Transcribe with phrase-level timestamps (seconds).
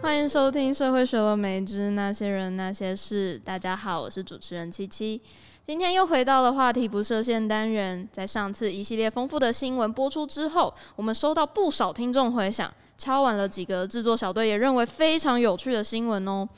[0.00, 3.38] 欢迎收听《社会学了没之那些人那些事》。
[3.42, 5.20] 大家好，我是主持人七七。
[5.66, 8.08] 今天又回到了话题不设限单元。
[8.12, 16.48] 在上次一系列丰富的新闻播出之后，我们收到不少听众回响，敲完了几个制作小队也认为非常有趣的新闻哦。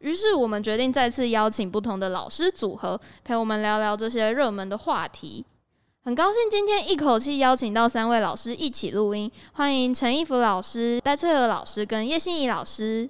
[0.00, 5.44] 于是我们决定再次邀请不同的老师组合，陪我们聊聊这些热门的话题。
[6.02, 13.06] 很高兴今天一口气邀请到三位老师一起录音，欢迎陈一福老师、戴翠娥老师跟叶欣怡老师。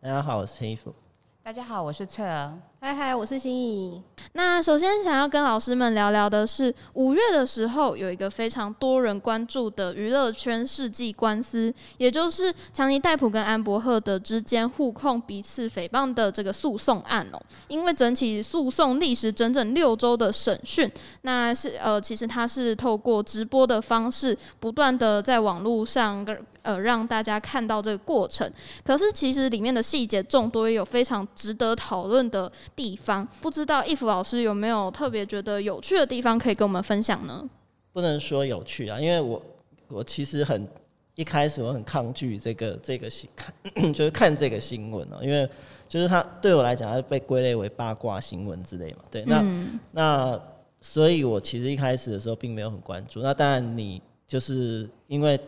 [0.00, 0.94] 大家好，我是陈一福。
[1.42, 2.56] 大家好，我是翠娥。
[2.84, 4.02] 嗨嗨，我是心怡。
[4.34, 17.40] 那首先想要跟老师们聊聊的是，五月的时候有一个非常多人关注的娱乐圈世纪官司，也就是强尼戴普跟安柏赫德之间互控彼此诽谤的这个诉讼案哦。
[17.68, 20.90] 因为整起诉讼历时整整六周的审讯，
[21.22, 28.50] 那是呃，其实它是透过直播的方式，不断的在网络上跟呃让大家看到这个过程。
[28.84, 37.48] 可是其实里面的细节众多，也有非常值得讨论的地方，不知道义福老师有没有特别觉得有趣的地方可以跟我们分享呢？
[37.92, 39.42] 不能说有趣啊，因为我
[39.88, 40.66] 我其实很
[41.14, 43.54] 一开始我很抗拒这个这个新看，
[43.94, 45.48] 就是看这个新闻哦，因为
[45.88, 48.98] 就是它对我来讲，它被归类为八卦新闻之类嘛。
[49.10, 50.40] 对，那、嗯、那
[50.80, 53.20] 所以，我其实一开始的时候并没有很关注。
[53.20, 55.38] 那当然，你就是因为。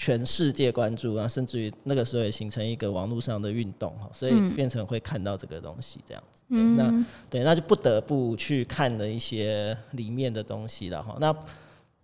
[0.00, 6.42] 全世界关注啊，甚至于那个时候也形成一个网络上的运动哈，所以变成会看到这个东西这样子。
[6.50, 11.16] 嗯、那对，那就不得不去看了一些里面的东西了哈。
[11.18, 11.36] 那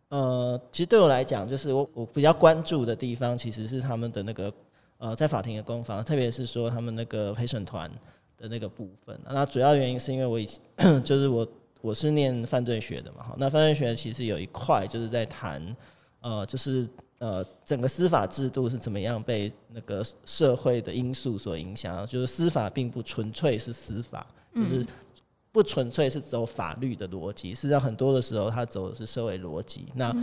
[0.08, 4.52] 呃，其实对我来讲，就是我我比较关注的地方，其实是他们的那个
[4.98, 7.88] 呃，在法庭的攻防，特别是说他们那个陪审团
[8.36, 9.16] 的那个部分。
[9.30, 10.60] 那主要原因是因为我以前
[11.04, 11.46] 就是我
[11.80, 15.76] 我是念犯罪学的嘛哈，那犯罪学其实有一块就是在谈
[16.20, 16.88] 呃，就是。
[17.24, 22.06] 呃，整个司法制度是怎么样被那个社会的因素所影响？
[22.06, 24.86] 就是司法并不纯粹是司法，就是
[25.50, 27.54] 不纯粹是走法律的逻辑。
[27.54, 29.86] 实际上，很多的时候，它走的是社会逻辑。
[29.94, 30.14] 那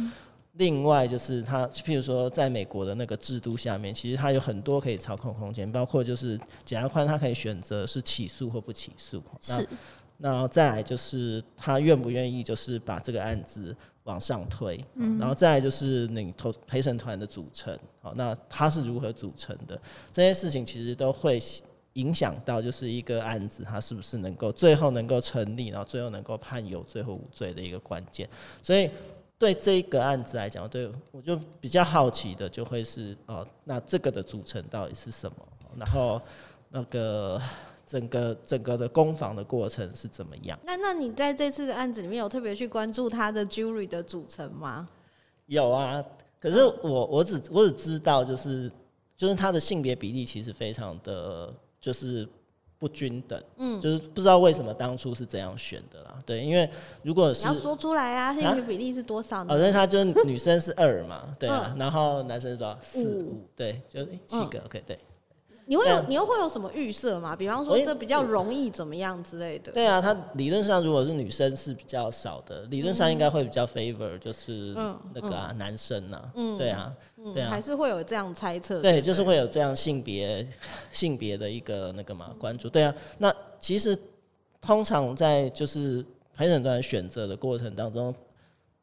[0.58, 9.24] 另外就是它，譬如说，在美国的那个制度下面，其实它有很多可以操控空间，包括就是检察官他可以选择是起诉或不起诉。
[9.40, 9.68] 是。
[10.24, 13.76] 那再来就是他愿不愿意，就是把这个案子
[14.12, 19.80] 往上推，嗯、然后再来就是你投陪审团的组成，好，那他是如何组成的？
[20.12, 21.40] 这些事情其实都会
[21.94, 28.28] 影响到，就是一个案子它是不是能够最后能够成立，然后最后能够判有罪或无罪的一个关键。
[28.62, 28.92] 所以
[29.38, 35.38] 对这个案子来讲，对我就比较好奇的就会是哦，那这个的组成到底是什么？
[35.78, 36.22] 然后
[36.70, 37.42] 那个。
[37.92, 40.58] 整个整个的攻防的过程是怎么样？
[40.64, 44.88] 那那你在这次的案子里面有特别去关注他的 jury 的组成吗？
[45.48, 46.02] 有啊，
[46.40, 48.72] 可是我我只我只知道就是
[49.18, 52.26] 就是他的性别比例其实非常的就是
[52.80, 56.18] 不均等，嗯，就是不知道为什么当初是这样选的啦。
[56.26, 56.70] 对，因为
[57.04, 59.50] 如果是你要说出来啊，性别比例是多少呢？
[59.50, 62.80] 反正他就是女生是二嘛，对啊，然后男生是多少？
[62.82, 64.98] 四五，对，就七个，OK，对。
[65.72, 67.34] 你会有你又会有什么预设吗？
[67.34, 69.72] 比方说这比较容易怎么样之类的？
[69.72, 74.76] 对啊，他理论上如果是女生是比较少的，理论上应该会比较 favor 就是
[75.14, 76.94] 那个啊男生啊，对啊，
[77.34, 78.82] 对啊，还是会有这样猜测。
[78.82, 80.46] 对，就是会有这样性别
[80.92, 82.68] 性别的一个那个嘛关注。
[82.68, 83.98] 对啊，那其实
[84.60, 86.06] 通常在就是
[86.36, 88.14] 陪审团选择的过程当中。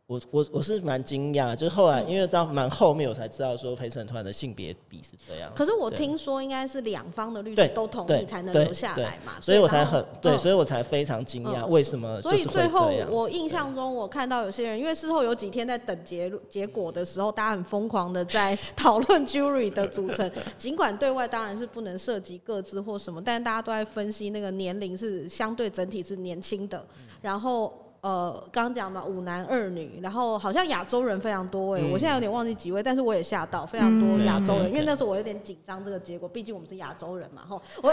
[0.08, 5.52] 我我我是蛮惊讶，就是后来因为到蛮后面我才知道说陪审团的性别比是这样。
[5.54, 12.22] 可是我听说应该是两方的律师都同意才能留下来嘛，所以我才很对，所以我才非常惊讶为什么。
[12.22, 26.82] 所以最后我印象中我看到有些人，因为事后有几天在等结结果的时候，大家很疯狂的在 讨论 jury 的组成，尽管对外当然是不能涉及各自或什么，但是大家都在分析那个年龄是相对整体是年轻的，
[27.20, 27.70] 然后。
[28.00, 37.92] 呃，刚讲嘛，五男二女，然后好像亚洲人非常多哎，我现在有点忘记几位，但是我也吓到非常多亚洲人，因为那时候我有点紧张这个结果，毕竟我们是亚洲人嘛，吼，我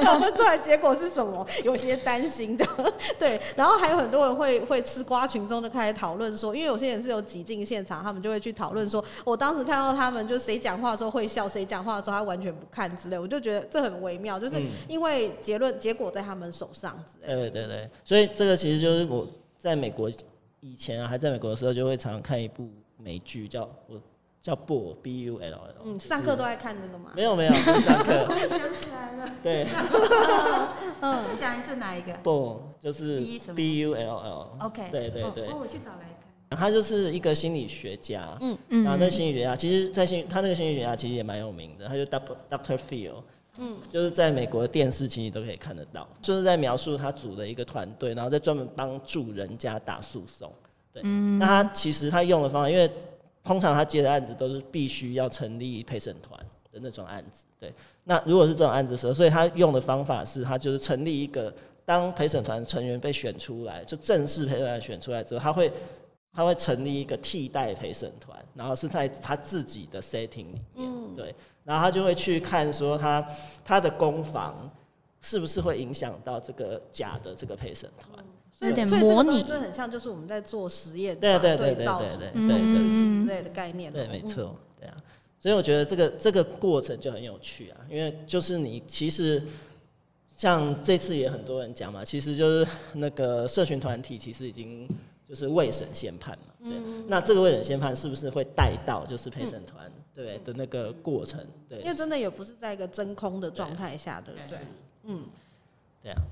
[0.00, 2.66] 讨论出来结果是什么，有些担心的，
[3.18, 14.56] 对，然后还有很多人会 会吃瓜群众就开始讨论说，因为有些人是有挤进现场，他们就会去讨论说，我当时看到他们就谁讲话的时候会笑，谁讲话的时候他完全不看之类，我就觉得这很微妙，就是
[14.88, 17.34] 因为结论结果在他们手上之类。
[17.34, 19.26] 对对对，所以这个其实就是我。
[19.64, 20.10] 在美国
[20.60, 22.68] 以前啊，还在美国的时候，就会常常看一部
[22.98, 23.98] 美剧，叫我
[24.42, 25.74] 叫 Bull B U L L。
[25.86, 27.12] 嗯，上课都爱看这个吗？
[27.16, 28.26] 没有没有，不是上课。
[28.28, 29.30] 我想起来了。
[29.42, 29.66] 对。
[31.00, 33.20] 嗯，再讲一次哪一个？Bull 就是
[33.54, 34.66] B U L L。
[34.66, 34.86] OK。
[34.90, 35.48] 对对对。
[35.48, 36.00] 哦，我去找来
[36.50, 36.58] 看。
[36.58, 43.14] 他就是一个心理学家，嗯嗯，然后那心理学家其实，在心他那个心理学家其实也蛮有名的，他就 Doctor Doctor Phil，
[43.58, 50.52] 嗯，就是在美国的电视其实都可以看得到，就是在描述他组的一个团队，然后在专门帮助人家打诉讼，
[50.92, 52.90] 对，嗯，那他其实他用的方法，因为
[53.44, 56.38] 通常他接的案子都是必须要成立陪审团
[56.72, 57.72] 的那种案子，对，
[58.02, 61.54] 那如果是这种案子的时候，所以他用的方法是他就是成立一个，
[61.84, 65.72] 当陪审团成员被选出来，就正式陪审团选出来之后，他会。
[66.34, 71.32] 他会成立一个替代陪审团，然后是在他自己的 setting 里面，对，
[71.62, 73.24] 然后他就会去看说他
[73.64, 74.68] 他的攻防
[75.20, 78.24] 是不是会影响到这个假的这个陪审团，
[78.68, 84.96] 有点模拟，这很像就是我们在做实验，对对对对对对对之类的概念，对，没错，对啊，
[85.38, 89.40] 所以我觉得这个这个过程就很有趣啊，因为就是你其实
[90.36, 94.88] 像这次也很多人讲嘛，其实就是那个社群团体其实已经。
[95.28, 101.40] 就是未审先判嘛，对，嗯、那这个未审先判是不是会带到就是陪审团对的那个过程？
[101.68, 104.58] 对，因为真的也不是在一个真空的状态下，对不对？
[104.58, 104.58] 对
[105.04, 105.24] 嗯，
[106.02, 106.22] 对啊。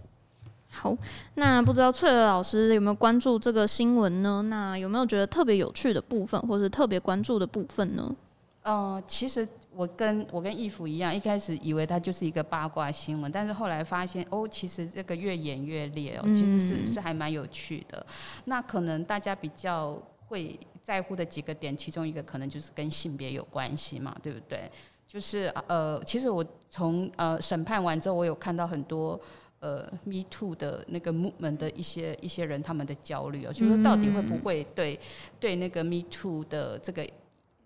[0.71, 0.97] 好，
[1.35, 4.43] 那不知道翠儿老师有没有关注这个新闻呢？
[4.43, 8.15] 那有没有觉得特别有趣的部分，或是特别关注的部分呢？
[8.63, 9.47] 呃，其实。
[9.75, 18.05] 我跟我跟义父一样，一开始以为它就是一个八卦新闻，但是后来发现哦，其实这个越演越烈哦，其实是是还蛮有趣的。
[18.45, 24.71] 那可能大家比较会在乎的几个点，其中一个可能就是跟性别有关系嘛，对不对？
[25.07, 29.21] 就是呃，其实我从呃审判完之后，我有看到很多
[29.61, 34.99] 呃 Me Too 的那个 movement 的一些一些人他们的焦虑哦，就是说到底会不会对
[35.39, 37.07] 对那个 Me Too 的这个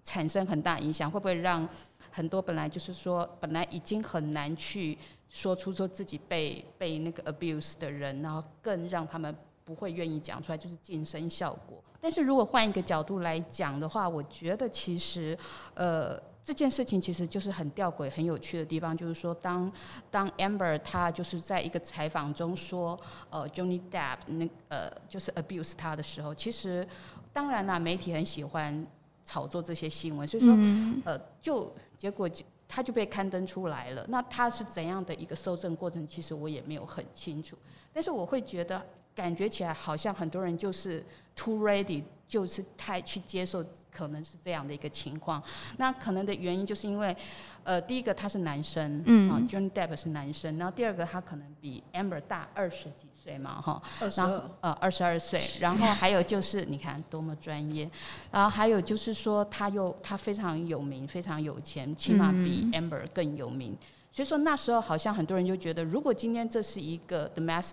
[0.03, 1.69] 产生很大影响，会不会让
[2.17, 4.97] 很多本来就是说，本来已经很难去
[5.29, 9.37] 说出说自己被被那个 abuse 的人，然后更让他们
[9.67, 11.77] 不会愿意讲出来，就是晋升效果。
[12.01, 15.37] 但是如果换一个角度来讲的话，我觉得其实，
[15.75, 19.71] 呃，这件事情其实就是很吊诡、很有趣的地方，就是说当，
[20.11, 22.99] 当当 Amber 他就是在一个采访中说，
[23.29, 26.89] 呃，Johnny Depp 那呃就是 abuse 他的时候，其实
[27.31, 28.87] 当然啦，媒体很喜欢
[29.23, 30.57] 炒作这些新闻，所以说，
[31.05, 31.71] 呃，就。
[31.97, 34.05] 结果就他就被刊登出来了。
[34.09, 36.07] 那他是怎样的一个搜证过程？
[36.07, 37.57] 其实我也没有很清楚。
[37.93, 38.85] 但是我会觉得，
[39.15, 41.05] 感觉起来好像很多人就是
[41.35, 45.43] too ready，就是太去接受，可能是这样的一个情况。
[45.79, 47.17] 那可能的原因就是因为，
[47.63, 50.59] 呃，第一个他是男生，嗯，啊，Johnny Depp 是男生。
[50.59, 53.07] 然后第二个他可能比 Amber 大二十几。
[53.27, 53.83] 对嘛哈，
[54.17, 57.91] 然后呃二十二岁， 然后还有就是你看多么专业，
[58.31, 63.77] 然后还有就是说他又他非常有名，非常有钱，起码比 Amber 更有名。
[64.13, 67.73] 所以说那时候好像很多人就觉得，如果今天这是一个 domestic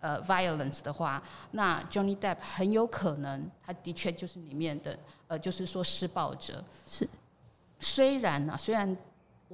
[0.00, 4.98] 呃 violence 的话，那 Johnny Depp 很有可能他的确就是里面的
[5.28, 6.64] 呃就是说施暴者。
[6.88, 7.06] 是，
[7.78, 8.96] 虽然呢、啊，虽然。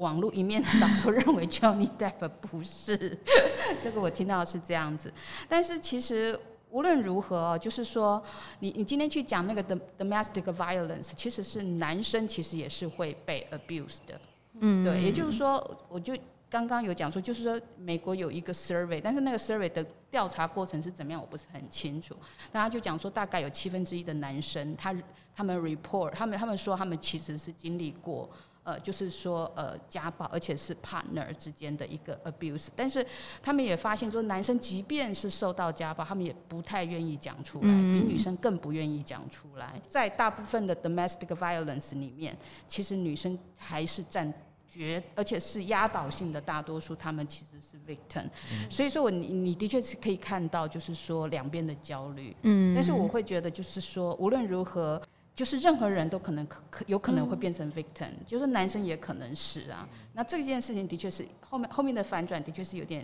[0.01, 2.97] 网络一面倒都认为 Johnny Depp 不是，
[3.85, 5.13] 这个我听到是这样子。
[5.47, 6.39] 但是其实
[6.71, 8.23] 无论如何，就是说
[8.61, 9.63] 你你今天去讲那个
[9.99, 14.19] domestic violence，其实是男生其实也是会被 abuse 的。
[14.61, 16.17] 嗯，对，也就是说，我就
[16.49, 22.17] 刚刚有讲说，就是说美国有一个 survey，但是那个 survey 的调查过程是怎么样，我不是很清楚。
[22.53, 24.97] 那他就讲说，大概有七分之一的男生，他
[25.35, 28.29] 他们 report，他们他们说他们其实是经历过。
[28.63, 33.05] 呃，就是说，呃，家暴，而且是 partner 之间的一个 abuse，但是
[33.43, 39.81] 他们也发现说，男生即便是受到家暴，他们也不太愿意讲出来，比女生更不愿意讲出来。
[39.89, 42.37] 在大部分的 domestic violence 里面，
[42.69, 44.31] 其实女生还是占
[44.69, 48.29] 绝，而且是压倒性的大多数，他们其实是 victim。
[48.69, 52.37] 所以说我你你的确是可以看到，就是说两边的焦虑。
[52.43, 55.01] 嗯，但是我会觉得，就是说无论如何。
[55.41, 59.89] 就是任何人都可能可可有可能会变成 victim，嗯，就是男生也可能是啊。
[60.13, 63.03] 那这件事情的确是后面后面的反转的确是有点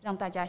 [0.00, 0.48] 让大家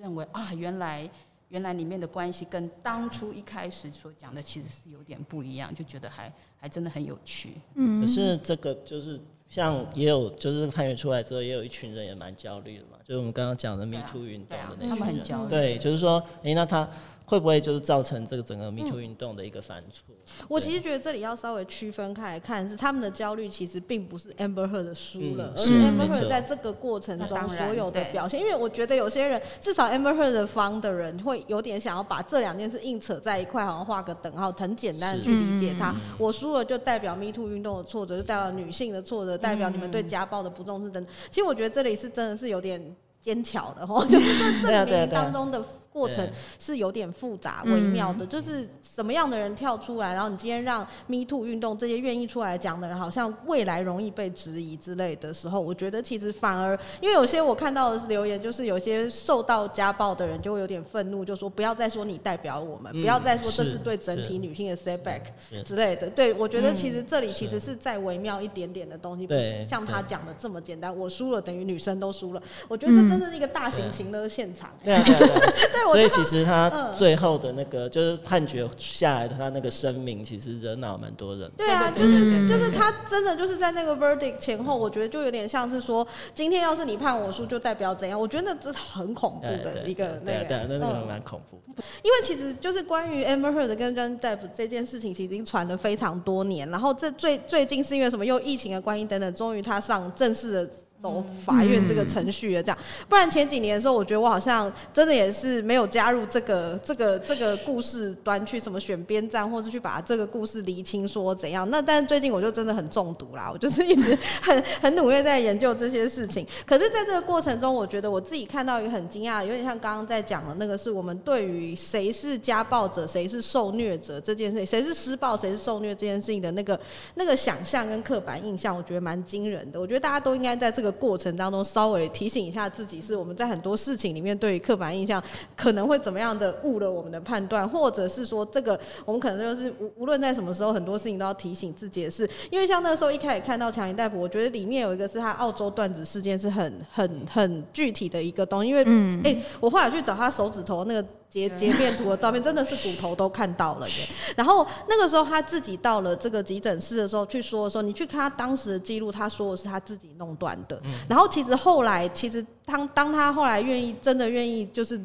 [0.00, 1.06] 认为啊，原来
[1.50, 7.52] 原来里面的关系跟当初一开始所讲的其实是有点不一样，就觉得还还真的很有趣。
[7.74, 16.88] 嗯，可是这个就是像也有就是判决出来之后，也有一群人也蛮焦虑的嘛，就是我们刚刚讲的 Me Too 运动的那群人，对，就是说，哎、欸，那他。
[17.24, 20.00] 会不会就是造成这个整个 Me Too 运动的一个反刍？
[20.08, 20.14] 嗯、
[20.48, 28.38] 我其实觉得这里要稍微区分开来看，是他们的焦虑其实并不是 Amber Heard 的输了，嗯、而是 Amber Heard 在这个过程中所有的表现。
[28.40, 35.94] 因为我觉得有些人，至少 Amber Heard 的方的人会有点想要把这两件事硬扯在一块，好像画个等号，很简单的去理解它。
[36.18, 41.14] 我输了就代表 Me Too 运动的挫折，就代表女性的挫折，代表你们对家暴的不重视等等。
[41.30, 42.94] 其实我觉得这里是真的是有点。
[43.22, 45.62] 奸巧的哈，就是这这里面当中的
[45.92, 65.22] 过程是有点复杂微妙的，就是什么样的人跳出来，然后你今天让 Me Too 运动这些愿意出来讲的人，好像未来容易被质疑之类的时候，我觉得其实反而，因为有些我看到的是留言，就是有些受到家暴的人就会有点愤怒，就说不要再说你代表我们，不要再说这是对整体女性的 setback
[65.64, 66.08] 之类的。
[66.10, 70.94] 对，我觉得其实这里其实是再微妙一点点的东西，不是像他讲的这么简单。
[70.96, 74.70] 我输了等于女生都输了，我觉得这真的是一个大型情勒现场。
[74.82, 74.94] 对
[75.88, 75.92] 啊。
[75.92, 81.50] 所以其实他最后的那个就是判决下来的他那个声明，其实惹恼蛮多人。
[81.56, 88.18] 对啊，就是就是他真的就是在那个 verdict 前后，我觉得就有点像是说，今天要是你判我输，就代表怎样？
[88.18, 91.60] 我觉得这是很恐怖的一个那个，对，那个蛮恐怖。
[92.02, 96.68] 因为其实就是关于 Amber Heard 跟 Johnny Depp 这件事情，其实已经传了非常多年。
[96.70, 98.22] 然后这最最近是因为什么？
[98.22, 100.70] 又疫情的关系等等，终于他上正式的。
[101.02, 102.78] 走法院这个程序的这样，
[103.08, 111.68] 不然前几年的时候，我觉得我好像真的也是没有加入这个这个这个故事端去什么选边站，或是去把这个故事厘清说怎样。
[111.70, 116.46] 那但是最近我就真的很中毒啦，我就是一直很 很努力在研究这些事情。
[116.64, 126.78] 可是在这个过程中，我觉得我自己看到一个很惊讶，有点像刚刚在讲的那个，是我们对于谁是家暴者，谁是受虐者这件事情，谁是施暴，谁是受虐这件事情的那个
[127.16, 129.80] 那个想象跟刻板印象，我觉得蛮惊人的。
[129.80, 130.91] 我觉得大家都应该在这个。
[130.92, 135.22] 过程当中稍微提醒一下自己，是我们在很多事情里面对于刻板印象
[135.56, 151.04] 可能会怎么样的误了我们的判断，或者是说这个我们可能就是无无论在什么时候，很多事情都要提醒自己的是，因为像那时候一开始看到强尼大夫，我觉得里面有一个是他澳洲断指事件是很很很具体的一个东西，因为嗯，哎，我后来去找他手指头那个。
[151.32, 154.06] 截截面图的照片真的是骨头都看到了耶。
[154.36, 160.78] 然后那个时候他自己到了这个急诊室的时候去说的时候，你去看他当时的记录，他说的是他自己弄断的。
[161.08, 165.00] 然后其实后来，其实当当他后来愿意真的愿意就是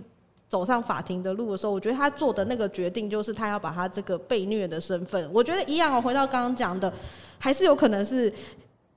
[0.49, 5.95] 走上法庭的路的时候，我觉得他做的那个决定就是他要把他这个被虐的身份，我觉得一样。
[5.95, 6.91] 我回到刚刚讲的，
[7.39, 8.33] 还是有可能是。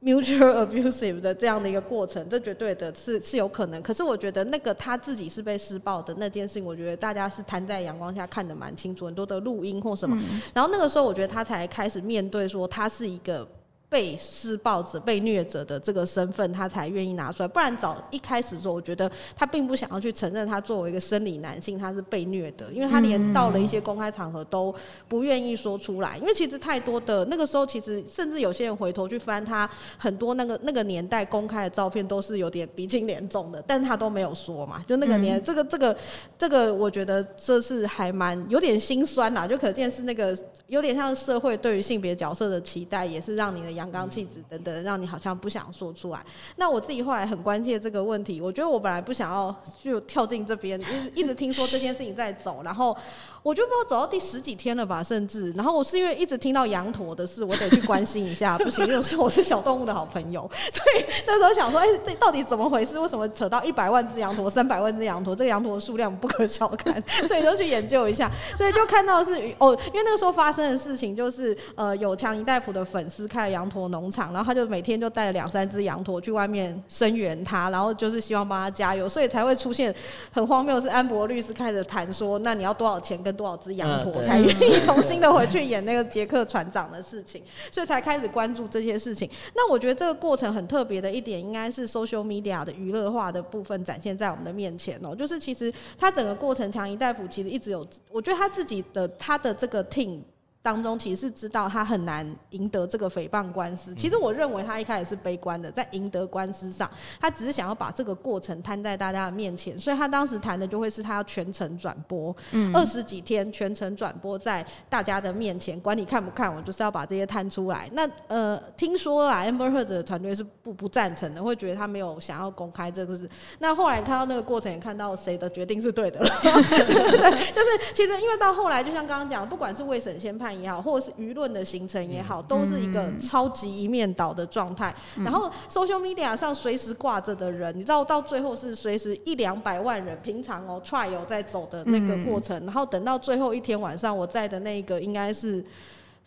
[0.03, 3.83] Mutual abusive 的这样的一个过程，这绝对的是是有可能。
[3.83, 10.17] 可是我觉得那个他自己是被施暴的那件事情，我觉得大家是摊在阳光下看得蛮清楚，很多的录音或什么。
[10.55, 13.47] 然后那个时候，我觉得他才开始面对说他是一个。
[13.91, 17.49] 被施暴者、被虐者的这个身份，他才愿意拿出来。
[17.49, 24.73] 不然早一开始的时候，我觉得他并不想要去承认他作为一个生理男性，他是被虐的，因为他连到了一些公开场合都
[25.09, 26.17] 不愿意说出来。
[26.19, 29.69] 因为其实太多的那个时候，其实甚至有些人回头去翻他
[29.99, 34.85] 很多那个那个年代公开的照片，都是有点鼻青脸肿的，但他都没有说嘛。
[34.87, 35.97] 就那个年，这个这个
[36.39, 39.49] 这个，我觉得这是还蛮有点心酸啦。
[39.49, 43.80] 就可见是那个有点像社会对于性别角色的期待，也是让你的。
[43.81, 46.23] 阳刚气质等等，让你好像不想说出来。
[46.57, 52.97] 那我自己后来很关切这个问题，我觉得我本来不想要就跳进这边，一直一直听说这件事情在走，然后。
[53.43, 62.99] 我就不知道走到第十几天了吧，甚至，然后我是因为一直听到羊驼的事，我得去关心一下，不行，因为是我是小动物的好朋友，所以那时候想说，哎、欸，这到底怎么回事？
[62.99, 65.35] 为什么扯到 一百万只羊驼、三百万只羊驼？
[65.35, 79.95] 这个羊驼的数量不可小看，所以就去研究一下，所以就看到是哦，因为那个时候发生的事情就是，呃，有强尼戴普的粉丝开了羊驼农场，然后他就每天就带了两三只羊驼去外面声援他，然后就是希望帮他加油，所以才会出现
[80.31, 89.29] 很荒谬，是安博律师开始谈说，那你要多少钱跟多少只羊驼才愿意 重新的回去演那个杰克船长的事情， 所以才开始关注这些事情。
[89.55, 95.15] 那我觉得这个过程很特别的一点，应该是 social media 的娱乐化的部分展现在我们的面前哦。
[95.15, 100.21] 就是其实他整个过程，强尼戴普其实一直有，我觉得他自己的他的这个 team。
[100.63, 103.95] 当中其实是知道他很难赢得这个诽谤官司。
[103.95, 112.35] 其实我认为他一开始是悲观的，在赢得官司上，他只是想要把这个过程摊在大家的面前，所以他当时谈的就会是他要全程转播，
[112.75, 117.89] 二十几天全程转播在大家的面前，管你看不看，我就是要把这些摊出来。
[117.93, 123.27] 那呃，听说啦，Amber Heard 的团队是不不赞成的，会觉得他没有想要公开这个事。
[123.61, 130.50] 那后来看到那个过程，也看到谁的决定是对的了， 对对对，就是其实因为到后来，就像刚刚讲，不管是未审先判。
[130.53, 134.95] 也好，或者是舆论的形成也好，都是一个超级一面倒的状态。
[135.25, 142.59] 然后，social media 上随时挂着的人，你知道，到最后是随时一两百万人，平常哦，trial 在走的那个过程。
[142.65, 145.65] 然后等到最后一天晚上，我在的那个应该是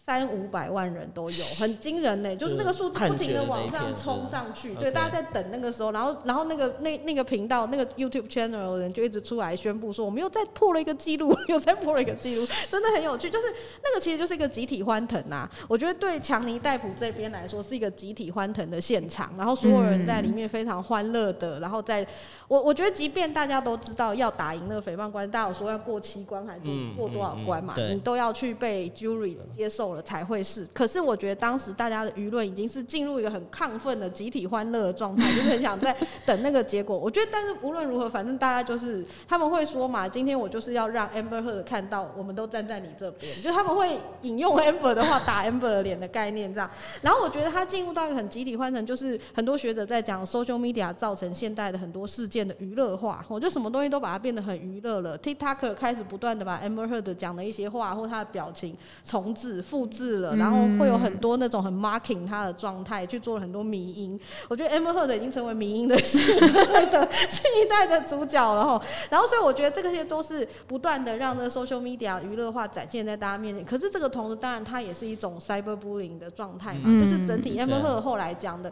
[0.05, 2.36] 三五百万人都有，很惊人呢、欸。
[2.36, 13.29] 就是那个数字不停的往上冲上去，对，大家在等那个时候，然后然后那个那那个频道那个 YouTube channel 的人就一直出来宣布说，我们又再破了一个记录， 又再破了一个记录，真的很有趣。
[13.29, 13.48] 就是
[13.81, 22.05] 那个其实就是一个集体欢腾呐，我觉得对强尼戴普这边来说是一个集体欢腾的现场，然后所有人在里面非常欢乐的，然后在
[22.50, 26.62] 我我觉得即便大家都知道要打赢那个诽谤官，大家有说要过七关还是
[26.98, 29.92] 过多少关嘛，你都要去被 jury 接受。
[30.01, 35.95] 才会是，可是我觉得当时大家的舆论已经是进入一个很亢奋的集体欢乐的状态，就是很想在
[36.25, 36.97] 等那个结果。
[36.97, 46.69] 我觉得，但是无论如何，反正大家就是他们会说嘛，今天我就是要让 Amber Heard 看到，我们都站在你这边，就他们会引用 Amber 的话打 Amber 的脸的概念这样。
[47.01, 55.17] 然后我觉得他进入到一个很集体欢腾，就是很多学者在讲 social media 造成现代的很多事件的娱乐化，我就什么东西都把它变得很娱乐了。
[55.19, 59.83] TikToker 开始不断的把 Amber Heard 讲的一些话或他的表情重制复。
[59.93, 64.19] 制了，然后会有很多那种很 marking 他的状态，去做了很多迷因。
[64.47, 68.81] 我觉得 Amber Heard 已经成为迷因的新一代的新一代的主角了哈。
[69.09, 73.63] 然后，所以我觉得这个些都是不断的让这个 social media 娱乐化展现在大家面前。
[73.63, 78.71] 可是这个同时，当然它也是一种 cyberbullying 的状态嘛，就是整体 Amber Heard 后来讲的，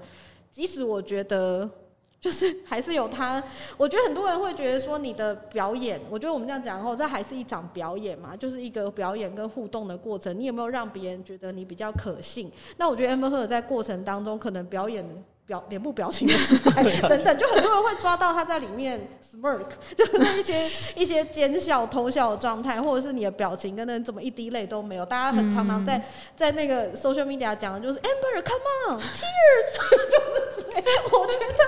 [0.49, 1.69] 即使我觉得。
[2.21, 3.43] 就是 还是有他，
[3.75, 10.39] 我觉得很多人会觉得说你的表演，我觉得我们这样讲后，这还是一场表演嘛，就是一个表演跟互动的过程。
[10.39, 12.51] 你有没有让别人觉得你比较可信？
[12.77, 15.03] 那我觉得 Amber Heard 在过程当中可能表演。
[15.47, 19.65] 表脸部表情的失败 等等，就很多人会抓到他在里面 smirk，
[19.97, 20.53] 就是那一些
[20.95, 25.05] 一些奸笑偷笑的状态，或者是你的表情跟那怎么一滴泪都没有。
[25.05, 26.01] 大家很常常在
[26.37, 30.50] 在那个 social media 讲的就是 Amber come on tears，就是
[31.11, 31.63] 我觉得，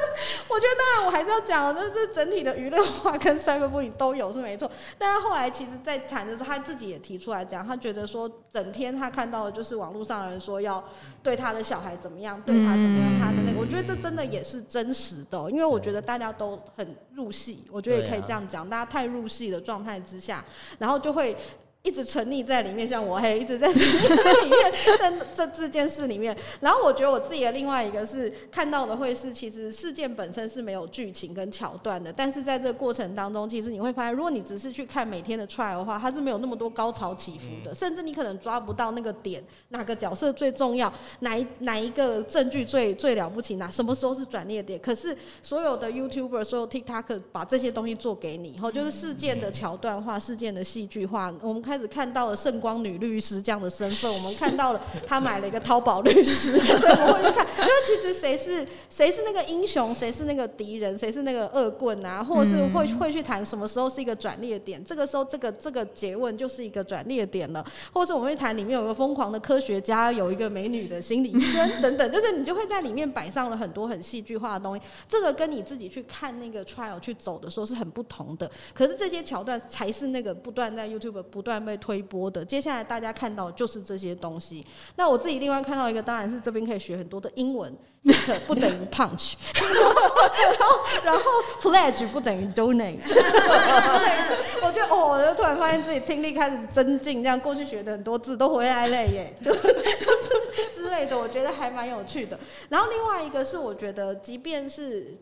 [0.48, 4.69] 我觉得当然我还是要讲，就是整体的娱乐化跟 cyberbullying 都有是没错。
[4.98, 10.83] 但他后来其实，在谈的时候，他自己也提出来讲，他觉得说整天他看到的就是网络上的人说要
[11.22, 13.60] 对他的小孩怎么样，对他怎么样，他的那个。
[13.60, 20.43] 我觉得这真的也是真实的，因为我觉得大家都很入戏，我觉得也可以这样讲，大家太入戏的状态之下，
[20.79, 21.36] 然后就会。
[21.83, 26.35] 一直沉溺在里面，像我嘿，一直在沉溺在里面，在这这件事里面。
[26.61, 44.79] 然后我觉得我自己的另外一个是看到的会是，其实事件本身是没有剧情跟桥段的，但是在这个过程当中，其实你会发现，如果你只是去看每天的 trial 的话，它是没有那么多高潮起伏的，甚至你可能抓不到那个点，哪个角色最重要，哪一哪一个证据最最了不起，哪什么时候是转捩点。
[44.79, 51.73] 可是所有的 YouTuber，所有 TikToker 把这些东西做给你，然后就是事件的桥段化，事件的戏剧化，我们看。
[51.74, 81.62] 开始看到了圣光女律师这样的身份，我们看到了她买了一个淘宝律师，所以我会去看，就是其实谁是谁是那个英雄，谁是那个敌人，谁是那个恶棍啊，或者是会会去谈什么时候是一个转捩点，这个时候这个这个结问就是一个转捩点了，或者是我们会谈里面有个疯狂的科学家，有一个美女的心理医生等等，就是你就会在里面摆上了很多很戏剧化的东西，这个跟你自己去看那个 trial 去走的时候是很不同的，可是这些桥段才是那个不断在 YouTube 不断。
[81.63, 84.65] 被推播的，接下来大家看到就是这些东西。
[84.95, 87.75] 那我自己另外看到一个，当然是这边可以学很多的英文
[88.47, 89.33] 不等于 punch，
[90.53, 91.21] 然后然后
[91.61, 92.99] pledge 不等于 donate。
[94.61, 99.51] 我觉得哦，我就突然发现自己听力开始增进，这样过去学的很多字都回来了耶， 就
[100.73, 102.39] 之类的，我觉得还蛮有趣的。
[102.69, 105.17] 然后另外一个是，我觉得即便是。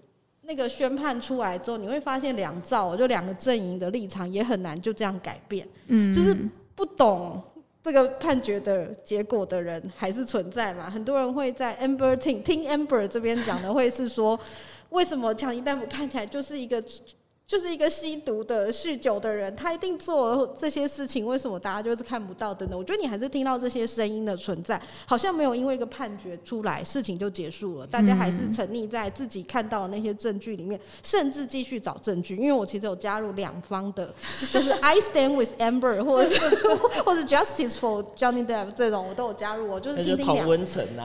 [0.52, 5.66] 那个宣判出来之后，你会发现两造，就两个阵营的立场也很难就这样改变。
[5.88, 6.36] 嗯，就是
[6.76, 7.42] 不懂
[7.82, 10.90] 这个判决的结果的人还是存在嘛。
[10.90, 14.38] 很多人会在 Amber 听听 Amber 这边讲的，会是说，
[14.90, 16.84] 为什么强尼戴普看起来就是一个。
[17.52, 22.78] 就是一个吸毒的、酗酒的人，他一定做这些事情，为什么大家就是看不到的呢？
[22.78, 27.86] 我觉得你还是听到这些声音的存在，好像没有因为一个判决出来，事情就结束了。
[27.86, 32.38] 大家还是沉溺在自己看到的那些证据里面，甚至继续找证据。
[32.38, 34.10] 因为我其实有加入两方的，
[34.54, 36.40] 就是 I stand with Amber，或者是
[37.04, 39.70] 或者 Justice for Johnny Depp 这种，我都有加入。
[39.70, 40.48] 我就是听听两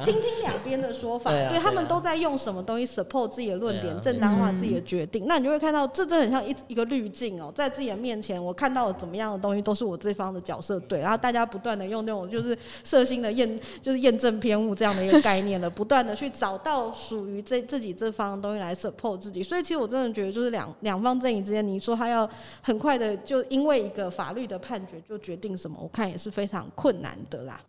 [0.04, 5.24] 听听两边的说法，对他们都在用什么东西 support 自己的论点，正当化自己的决定。
[5.26, 6.35] 那你就会看到，这这很像。
[6.42, 22.28] 一一个滤镜哦，在自己的面前，我看到了怎么样的东西，都是我这方的角色对，然后大家不断的用那种就是色心的验，就是验证偏误这样的一个概念了，不断的去找到属于这自己这方的东西来 support 自己，所以其实我真的觉得，就是两两方阵营之间，你说他要
[22.62, 27.60] 很快的就因为一个法律的判决就决定什么，我看也是非常困难的啦。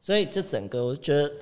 [0.00, 1.32] 所以这整个我觉得，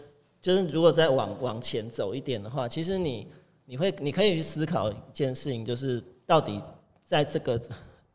[0.40, 3.26] 就是如果再往往前走一点的话，其实你
[3.64, 6.02] 你会你可以去思考一件事情，就是。
[6.26, 6.60] 到底
[7.04, 7.60] 在这个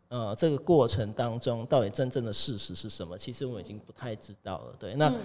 [0.09, 3.17] 呃，这个过程当中到底真正的事实是什么？
[3.17, 4.75] 其实我们已经不太知道了。
[4.77, 5.15] 对，那、嗯、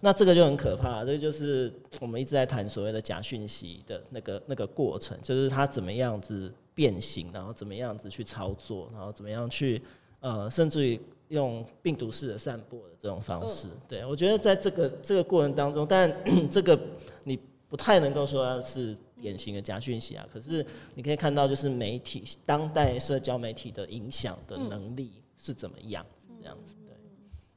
[0.00, 9.82] 那这个就很可怕，这个就是我们一直在谈所谓的假讯息的那个那个过程，就是它怎么样子变形，然后怎么样子去操作，然后怎么样去
[10.20, 13.66] 呃，甚至于用病毒式的散播的这种方式。
[13.66, 16.16] 嗯、对，我觉得在这个这个过程当中，但
[16.48, 16.78] 这个
[17.24, 17.36] 你
[17.68, 18.96] 不太能够说是。
[19.20, 26.94] 典型的假讯息啊，可是你可以看到，就是媒体当代社交媒体的影响的能力是怎么样子，这样子对。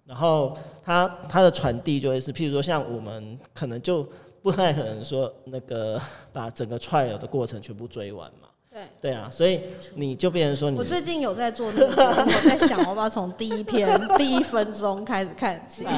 [0.06, 4.08] 然后它它的传递就会是，譬如说像我们可能就
[4.42, 6.02] 不太可能说那个
[6.34, 8.49] 把整个 try 的过程全部追完嘛。
[8.72, 9.62] 对对啊，所以
[9.96, 15.84] 你就变成说你，我最近有在做那个， 我在想，我要从第一天 第一分钟开始看起。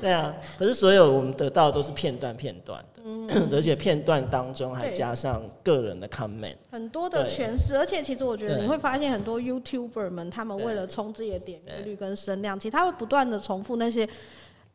[0.00, 7.76] 对啊，可是所有我们得到的都是片段片段的，嗯、 而且片段当中还加上个人的 comment，很多的诠释。
[7.76, 14.08] 而且其实我觉得你会发现很多 YouTuber 们，他们为了冲自己的点击率跟声量，其实他会不断的重复那些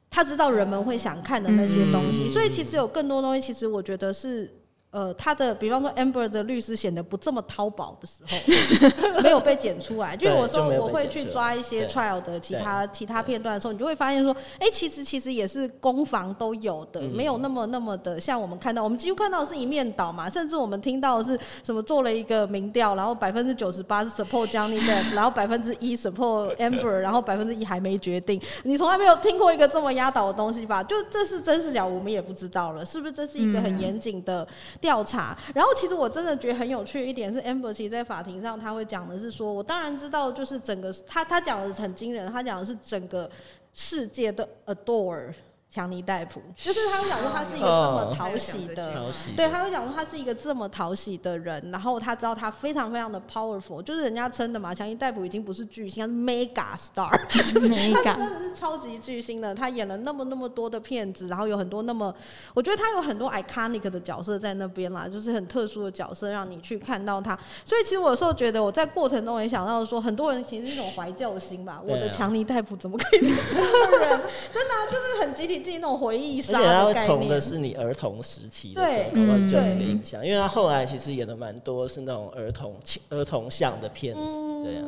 [0.10, 2.26] 他知道人们会想看的那些东西。
[2.26, 4.54] 嗯、所以其实有更多东西，其实我觉得是。
[4.94, 10.16] 呃，他的比方说 Amber 的律师显得不这么淘宝的时候， 没有被剪出来。
[10.16, 20.30] 就有时候我会去抓一些 trial 的其他其他片段的时候，你就会发现说，哎、欸，其实其实也是攻防都有的，没有那么那么的像我们看到，我们几乎看到的是一面倒嘛。
[20.30, 28.40] 甚至我们听到的是什么做了一个民调，然后百分之九十八是 support Johnny Depp， 然后百分之一 support Amber， 然后百分之一还没决定。
[28.64, 30.84] 你从来没有听过一个这么压倒的东西吧？
[30.84, 33.14] 就这是真是假，我们也不知道了，是不是？
[33.14, 34.48] 这是一个很严谨的。
[34.84, 43.32] 调查，然后其实我真的觉得很有趣一点是 embersy 在法庭上他会讲的是说，我当然知道，就是整个他他讲的很惊人，他讲的是整个
[43.72, 45.34] 世界的 adore。
[45.74, 57.70] 强尼戴普，就是他会讲说他是一个这么讨喜的，哦、对，他会讲说他是一个这么讨喜的人，然后他知道他非常非常的 powerful，就是人家称的嘛，强尼戴普已经不是巨星，他是 mega star，就是
[58.06, 62.14] 他真的是超级巨星的，他演了那么那么多的片子，然后有很多那么，
[62.54, 74.10] 我觉得他有很多 iconic 的角色在那边啦，就是很特殊的角色让你去看到他，所以其实我有时候觉得我在过程中也想到说，很多人其实是一种怀旧心吧，我的强尼戴普怎么可以是这样的人？
[74.54, 75.63] 真的、啊、就是很集体。
[75.64, 82.76] 自己那种回忆杀，而且他会从的是你儿童时期的时候，对，就有一个印象，因为他后来其实演的蛮多是那种儿童、
[83.10, 84.22] 儿童向的片子，
[84.64, 84.86] 对啊。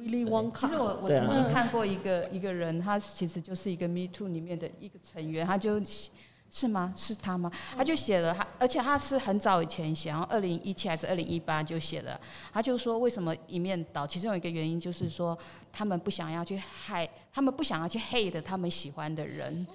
[0.00, 6.94] 其实我我曾经看过一个一个人，他其实就是一个 Me Too 里面的一个成员，他就是吗？
[6.96, 7.50] 是他吗？
[7.76, 12.18] 他就写了他，而且他是很早以前写，然后二零一七还是二零一八就写了，
[12.52, 14.06] 他就说为什么一面倒？
[14.06, 15.36] 其中有一个原因就是说，
[15.72, 19.66] 他们不想要去害，他们不想要去 hate 他们喜欢的人。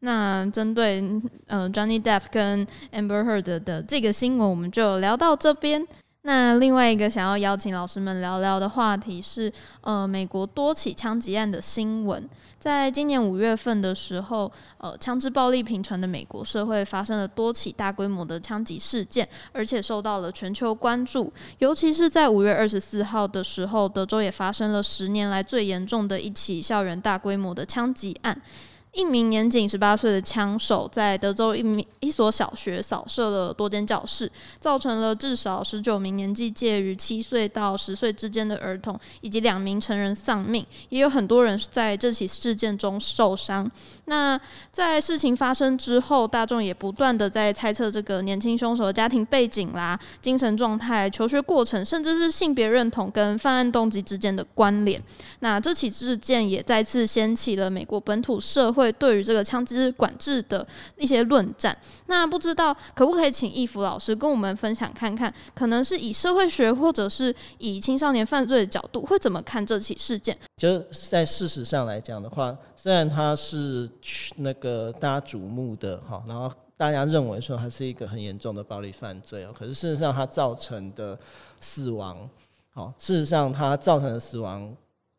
[0.00, 1.02] 那针对
[1.46, 5.86] 呃 Johnny Depp 跟 Amber Heard 的这个新闻，我们就聊到这边。
[6.22, 12.28] 那另外一个想要邀请老师们聊聊的话题是，呃，美国多起枪击案的新闻。
[12.58, 21.32] 在今年五月份的时候，呃，枪支暴力频传的美国社会发生了多起大规模的枪击事件，而且受到了全球关注。
[21.58, 28.42] 尤其是在五月二十四号的时候，德州也发生了十年来最严重的一起校园大规模的枪击案。
[28.92, 43.70] 一名年仅十八岁的枪手在德州一名一所小学扫射了多间教室，造成了至少十九名年纪介于七岁到十岁之间的儿童以及两名成人丧命，也有很多人在这起事件中受伤。
[44.06, 44.38] 那
[44.72, 55.00] 在事情发生之后，大众也不断的在猜测这个年轻凶手的家庭背景啦、精神状态、求学过程，甚至是性别认同跟犯案动机之间的关联。
[55.38, 58.79] 那这起事件也再次掀起了美国本土社会。
[58.80, 60.66] 会对于这个枪支管制的
[60.96, 70.36] 一些论战，那不知道可不可以请易福老师跟我们分享看看，可能是以社会学或者是以青少年犯罪的角度，会怎么看这起事件？
[70.56, 73.88] 就在事实上来讲的话，虽然它是
[74.36, 81.18] 那个大家瞩目的哈，然后大家认为说它是一个很严重的暴力犯罪哦，可是事实上它造成的
[81.60, 82.28] 死亡，
[82.72, 84.74] 好，事实上它造成的死亡，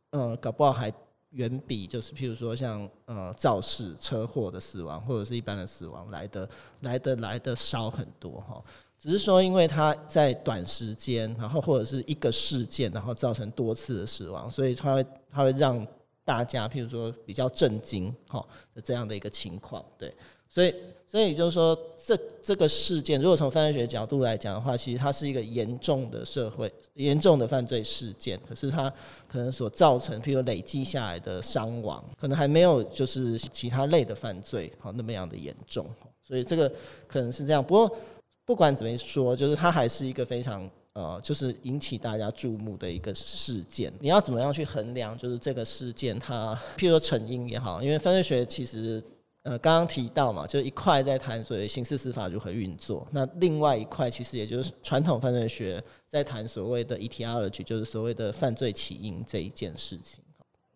[0.10, 0.92] 呃，搞不好还。
[1.32, 6.50] 远比就是譬如说像呃肇事车祸的死亡或者是一般的死亡来的
[6.82, 8.64] 来的来的少很多哈，
[9.00, 15.86] 只是说因为它在短时间，然后或者是一个事件，然后造成多次的死亡，所以它会它会让
[16.24, 18.46] 大家譬如说比较震惊哈
[18.84, 20.14] 这样的一个情况，对。
[20.54, 20.76] 所以，
[21.12, 28.40] 所以就是说，这这个事件，如果从犯罪学角度来讲的话，其实它是一个严重的社会、严重的犯罪事件。
[28.48, 28.90] 可是它
[29.28, 35.86] 可能所造成，譬如累积下来的伤亡，可能还没有就是其他类的犯罪好那么样的严重。
[36.26, 36.72] 所以这个
[37.10, 37.62] 可能是这样。
[37.62, 37.98] 不过
[38.46, 43.92] 不管怎么说，就是它还是一个非常呃，就是引起大家注目的一个事件。
[44.00, 49.04] 你要怎么样去衡量，就是这个事件它，譬如说成因也好，因为犯罪学其实
[49.44, 60.24] 呃刚刚提到嘛，就一块在谈所谓刑事司法如何运作，那另外一块其实也就是传统犯罪学在谈所谓的 etiology，就是所谓的犯罪起因这一件事情。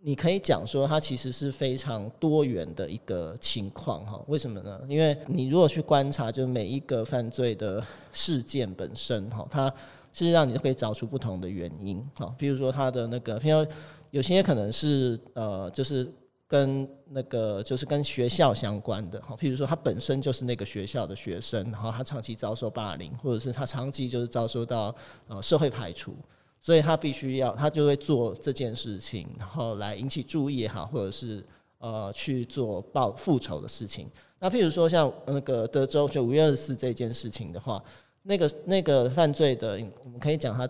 [0.02, 4.24] 你可以讲说，它其实是非常多元的一个情况哈。
[4.28, 4.80] 为什么呢？
[4.88, 9.74] 因为你如果去观察，就每一个犯罪的事件本身哈，它
[10.14, 12.32] 是让你可以找出不同的原因哈。
[12.38, 13.68] 比如说它的那个，譬如
[14.12, 16.08] 有些可能是呃，就是
[16.48, 19.36] 跟那个就是跟学校相关的哈。
[19.36, 24.96] 譬如说他本身就是那个学校的学生，然后他长期遭受霸凌，或者是他长期就是遭受到
[25.28, 26.16] 呃社会排除。
[26.62, 31.46] 所以他必须要，他就会做这件事情，然后来引起注意也好，或者是
[31.78, 34.10] 呃去做报复仇的事情。
[34.40, 37.80] 那譬如说像那个德州就五月二十四这件事情的话，
[38.24, 40.68] 那个那个犯罪的，我们可以讲他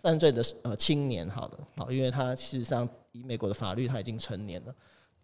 [0.00, 4.74] 犯罪的呃青年好了，好，因为他事实上以美国的法律他已经成年了。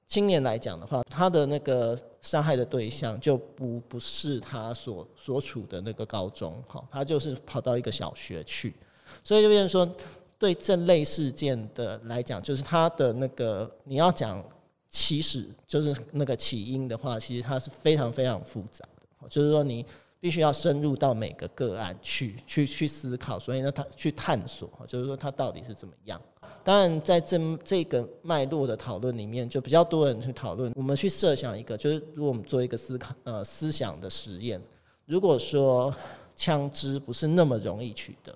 [0.07, 8.75] 青年来讲的话，他的那个伤害的对象就不不是他所所处的那个高中，哈，他就是跑到一个小学去。
[9.23, 9.91] 所以就变成说，
[10.39, 14.43] 对这类事件的来讲，就是他的那个你要讲
[14.89, 19.29] 起始，就是那个起因的话，其实它是非常非常复杂的。
[19.29, 19.85] 就是说，你
[20.21, 26.21] 必须要深入到每个个案去去去思考，所以呢，他去探索，就是说它到底是怎么样。
[26.63, 30.73] 当然，在这这个脉络的讨论里面，就比较多人去讨论。
[30.77, 34.61] 我们去设想一个，就是如果我们做一个思考呃思想的实验，
[35.07, 35.95] 如果说
[36.35, 38.35] 枪支不是那么容易取得。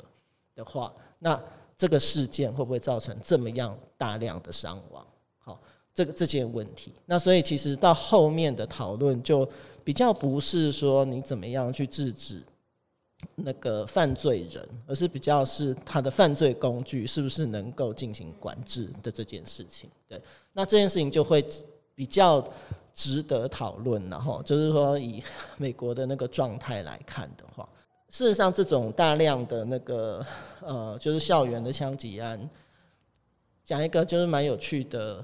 [0.54, 1.40] 的话，那
[1.76, 5.06] 这个事件会不会造成这么样大量的伤亡？
[5.38, 5.60] 好，
[5.94, 9.48] 这个这件问题，那所以其实到后面的讨论就
[9.84, 12.42] 比较不是说你怎么样去制止
[13.34, 19.90] 那个犯罪人，而是比较是他的犯罪工具是不是能够进行管制的这件事情。
[20.08, 20.20] 对，
[20.52, 21.44] 那这件事情就会
[21.94, 22.42] 比较
[22.94, 25.22] 值得讨论，然后就是说以
[25.56, 27.68] 美国的那个状态来看的话。
[28.10, 30.24] 事实上，这种大量的那个
[30.62, 32.40] 呃，就是校园的枪击案，
[33.64, 35.22] 讲一个就是蛮有趣的，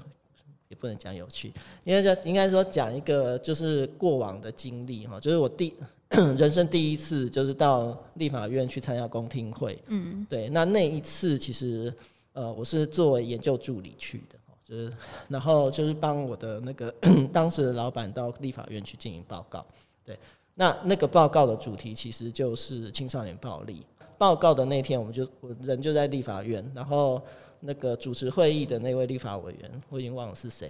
[0.67, 1.51] 也不能讲有趣，
[1.83, 5.73] 应该应该说讲一个就是过往的经历哈，就是我第
[6.37, 11.93] 人生第一次就是到立法院去参加公听会，嗯，对，那那一次其实
[12.33, 14.93] 呃，我是作为研究助理去的，就是
[15.27, 16.93] 然后就是帮我的那个
[17.33, 19.65] 当时的老板到立法院去进行报告，
[20.05, 20.17] 对。
[20.57, 23.85] 那那个报告的主题其实就是青少年暴力。
[24.17, 27.21] 报告的那天，我们就我人就在立法院，然后
[27.59, 30.69] 那个主持会议的那位立法委员，我已经忘了是谁，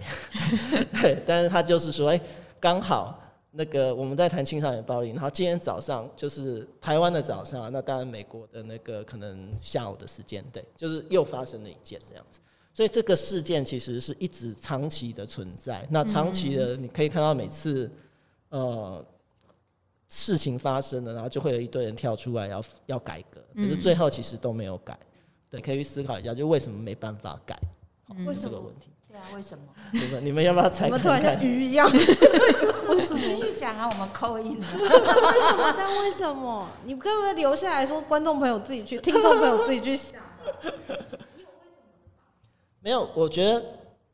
[1.00, 2.20] 对，但是他就是说，哎，
[2.58, 3.16] 刚好
[3.56, 12.40] 那个我们在谈青少年暴力，然后今天早上就是台湾的早上，那当然美国的那个可能下午的时间，对，就是又发生了一件这样子，
[12.74, 15.86] 所以这个事件其实是一直长期的存在。
[15.90, 17.90] 那长期的，你可以看到每次，
[18.50, 19.04] 呃。
[20.08, 24.96] 事情发生了，然后就会有一堆人跳出来要要改革，可是最后其实都没有改。
[25.50, 27.58] 对，可以去思考一下，就为什么没办法改？
[28.24, 28.92] 为什么这个问题？
[29.16, 29.64] 对啊，为什么？
[29.92, 30.86] 你们你们要不要猜？
[30.86, 31.90] 我们突然像鱼一样。
[31.90, 33.20] 为什么？
[33.24, 34.52] 继续讲啊，我们扣印。
[34.52, 35.74] 为什么？
[35.76, 36.68] 但为什么？
[36.84, 40.20] 你可不可以留下来说，观众朋友自己去，听众朋友自己去想。
[42.80, 43.64] 没有，我觉得。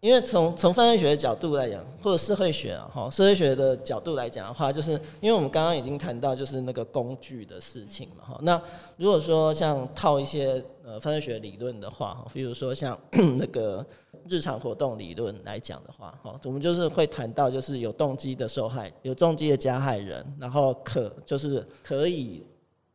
[0.02, 8.38] 因为从从犯罪学的角度来讲，或者社会学啊，哈，社会学的角度来讲的话，就是因为我们刚刚已经谈到就是那个工具的事情嘛，哈。
[8.42, 8.60] 那
[8.96, 12.98] 如果说像套一些呃犯罪学理论的话，哈，比如说像
[13.38, 13.86] 那个
[14.28, 22.44] 日常活动理论来讲的话，哈，我们就是会谈到就是有动机的受害，有动机的加害人，然后可就是可以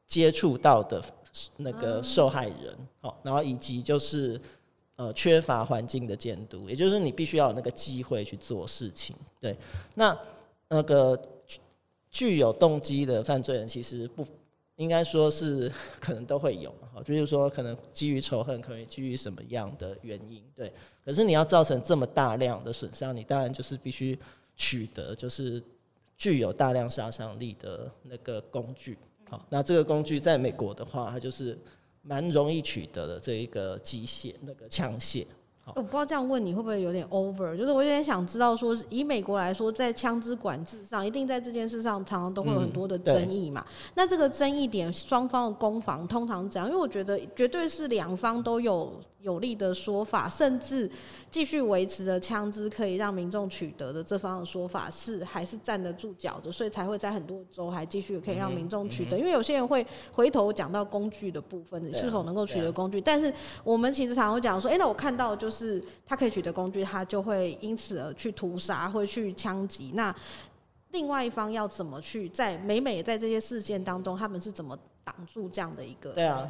[0.05, 1.01] 接触到的
[1.55, 4.37] 那个受害人，好，然后以及就是。
[4.97, 9.15] 呃，缺乏环境的监督，也就是你必须要有那个机会去做事情。
[9.39, 9.55] 对，
[9.93, 10.17] 那
[10.69, 11.15] 那个
[12.09, 14.25] 具有动机的犯罪人，其实不
[14.77, 20.73] 应该说是 可能都会有哈，比如说可能基于仇恨，可能基于什么样的原因，对。
[21.05, 24.17] 可是你要造成这么大量的损伤，你当然就是必须
[24.55, 25.61] 取得就是
[26.17, 28.97] 具有大量杀伤力的那个工具。
[29.29, 31.55] 好，那这个工具在美国的话，它就是。
[32.07, 35.25] 蛮容易取得的这一个机械那个枪械，
[35.75, 43.65] 我不知道这样问你会不会有点 over，就是我有点想知道说，以美国来说，在枪支管制上，一定在这件事上常常都会有很多的争议嘛。
[43.67, 46.69] 嗯、那这个争议点，双方的攻防通常怎样？
[46.69, 50.89] 因为我觉得绝对是两方都有有利的说法，甚至
[51.29, 59.19] 继续维持着枪支可以让民众取得的这方的说法是还是站得住脚的，所以才会在很多州还继续可以让民众取得。
[59.19, 63.01] 因为有些人会回头讲到工具的部分，你是否能够取得工具？
[63.01, 63.33] 但是
[63.65, 65.57] 我们其实常常会讲说，哎，那我看到就是。
[65.57, 69.91] 是，他可以取得工具，他就会因此而去屠杀，会去枪击。
[69.95, 70.15] 那
[70.91, 76.11] 另外一方要怎么去在每每在这些事件当中，他们是怎么挡住这样的一个？
[76.11, 76.47] 对啊，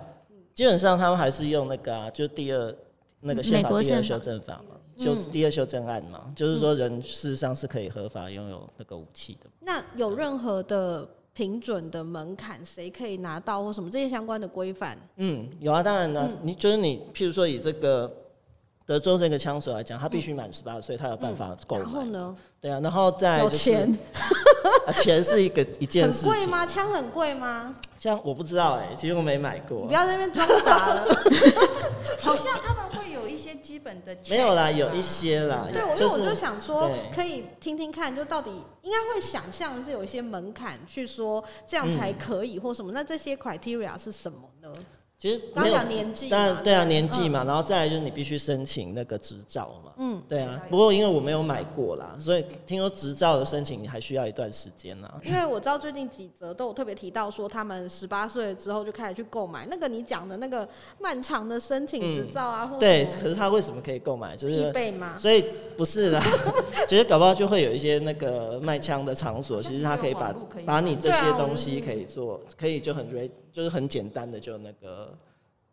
[0.57, 2.75] 基本上他们还是用那个啊，就第二
[3.19, 9.47] 那个宪法第二修正法嘛，修第二修正案嘛，嗯、就是说人事实上是可以合法拥有那个武器的。
[9.59, 14.97] 那有任何的评准的门槛，谁可以拿到或什么这些相关的规范？
[15.17, 18.11] 嗯，有啊，当然了，嗯、你就是你，譬如说以这个。
[18.87, 21.81] 德州这个枪手来讲，他必须满十八岁，他有办法购买。
[21.81, 22.35] 然后呢？
[22.61, 23.93] 对啊，然后再有钱，
[24.87, 26.25] 啊，钱是一个一件事。
[26.25, 26.65] 很贵吗？
[26.65, 27.75] 枪很贵吗？
[27.97, 29.81] 枪我不知道哎，其实我没买过。
[29.81, 31.07] 你不要在那边装傻了。
[32.19, 34.15] 好像他们会有一些基本的。
[34.29, 35.67] 没有啦，有一些啦。
[35.71, 42.91] 对，我就我就想说，可以听听看，就到底应该会想象是有一些门槛，去说这样才可以或什么？
[42.91, 44.71] 那这些 criteria 是什么呢？
[45.19, 49.91] 其实没有年纪，当然对啊，年纪嘛，然后再来就是你必须申请那个执照嘛。
[49.97, 50.61] 嗯，对啊。
[50.69, 55.11] 不过因为我没有买过啦，所以听说执照的申请你还需要一段时间呢。
[55.23, 62.77] 因为我知道最近几则都有特别提到说，他们十八岁之后就开始去购买那个你讲的那个漫长的申请执照啊或。
[62.79, 64.35] 对，可是他为什么可以购买？
[64.37, 64.71] 就是？
[65.17, 65.43] 所以
[65.75, 66.21] 不是的，
[66.87, 70.31] 其实搞不好就会有一些那个卖枪的场所，其实他可以把
[70.63, 73.09] 把你这些东西可以做，可以就很
[73.57, 75.17] 就是很简单的就那个。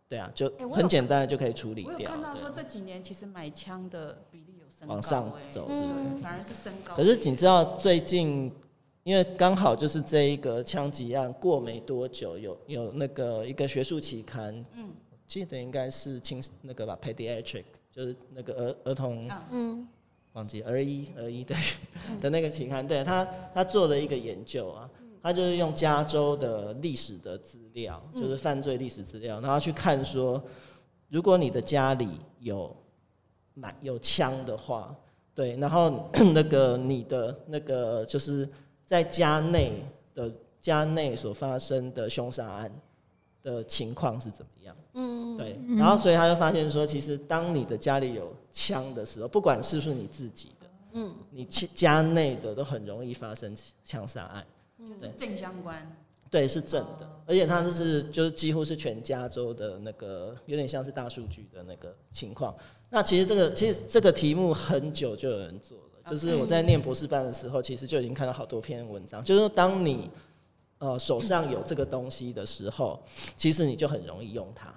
[0.06, 1.94] 对啊，就很简单的就可以处理掉。
[1.94, 6.94] 我有看到说这几年其实买枪的比例有升高，往上走，是反而是升高。
[6.94, 8.52] 可是你知道最近，
[9.02, 14.90] 因为刚好就是这一个枪击案过没多久，有有那个一个学术期刊，嗯，
[15.26, 19.88] 记得应该是青那个吧，Pediatric，就是那个儿儿童，嗯，
[20.34, 21.56] 忘记儿一儿一对
[22.20, 24.88] 的那个期刊，对他他做了一个研究啊。
[25.24, 30.42] 他就是用加州的历史的资料，就是犯罪历史资料，然后去看说，
[31.08, 32.76] 如果你的家里有
[33.54, 34.94] 买有枪的话，
[35.34, 38.46] 对，然后 那个你的那个就是
[38.84, 39.82] 在家内
[40.14, 42.70] 的家内所发生的凶杀案
[43.42, 44.76] 的情况是怎么样？
[44.92, 54.44] 嗯，对，然后所以他就发现说，其实当你的家里有枪的时候，不管是不是你自己的，嗯，你家内的都很容易发生枪杀案。
[54.78, 55.96] 就是正相关，
[56.30, 62.54] 对，是正的，而且它就是就是几乎是全加州的那个，有点像是大数据的那个情况。
[62.90, 70.10] 那其实这个其实这个题目很久就有人做了，就是我在念博士班的时候，其实就已经看到好多篇文章，就是说当你
[70.78, 73.02] 呃手上有这个东西的时候，
[73.36, 74.74] 其实你就很容易用它。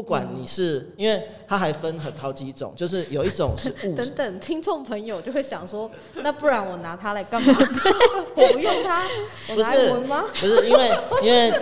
[0.00, 3.94] 不管你是，因为它还分很好几种，就是有一种是 物。
[3.94, 5.90] 等等，听众朋友就会想说，
[6.24, 7.54] 那不然我拿它来干嘛？
[8.34, 9.06] 我不用它，
[9.50, 10.24] 我拿来闻吗？
[10.40, 10.90] 不是，因为
[11.22, 11.52] 因为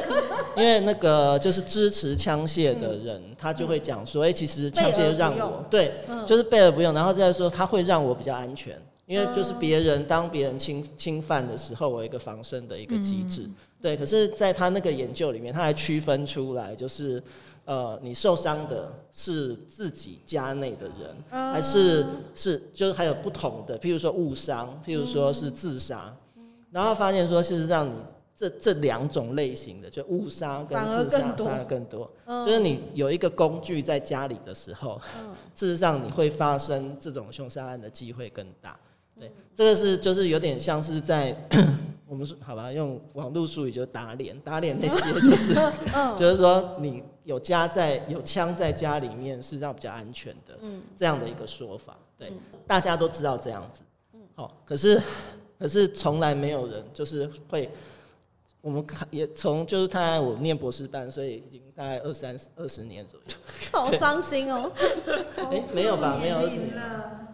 [0.57, 13.40] 因为那个就是支持枪械的人，嗯、他就会讲说，哎、欸，其实枪械让我对，嗯、就是贝尔不用，然后再说他会让我比较安全，因为就是别人当别人侵侵犯的时候，我有一个防身的一个机制。
[13.42, 17.20] 嗯、对，可是在他那个研究里面，他还区分出来，就是。
[17.68, 21.14] 呃，你受伤的是自己家内的人，
[21.52, 22.02] 还是
[22.35, 26.11] 是就是还有不同的，譬如说误伤，譬如说是自杀，
[26.70, 27.92] 然后发现说，事实上你
[28.35, 34.98] 这这两种类型的，就误伤跟自杀反而更多，就是你有一个工具在家里的时候，
[35.54, 38.74] 事实上你会发生这种凶杀案的机会更大。
[39.18, 41.37] 对，这个是就是有点像是在
[42.07, 45.54] 我们说好吧，用网络术语就打脸，打脸那些就是
[46.18, 50.59] 就是说你有家在有枪在家里面是让比较安全的，
[50.96, 51.96] 这样的一个说法。
[52.16, 52.33] 对，
[52.66, 53.83] 大家都知道这样子。
[54.35, 55.00] 好，可是
[55.59, 57.70] 可是从来没有人就是会，
[58.61, 63.37] 我们看也从就是他我念博士班，所以已经大概二三二十年左右。
[63.72, 64.72] 好伤心哦。
[65.50, 66.16] 哎，没有吧？
[66.20, 66.72] 没有二十年。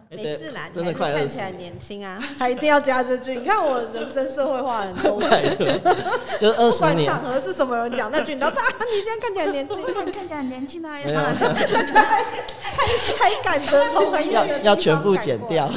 [0.09, 3.35] 没事啦，真的快看起来年轻啊， 还一定要加这句。
[3.35, 5.19] 你看我人生社会化很多，
[6.39, 7.09] 就是二十年。
[7.09, 8.33] 场合是什么人讲那句？
[8.33, 8.53] 你知道啊？
[8.55, 10.97] 你现在看起来年轻，看起来很年轻啊！
[11.01, 12.85] 大家还还
[13.17, 15.69] 还赶着从很远的地方要全部剪掉，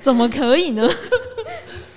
[0.00, 0.88] 怎么可以呢？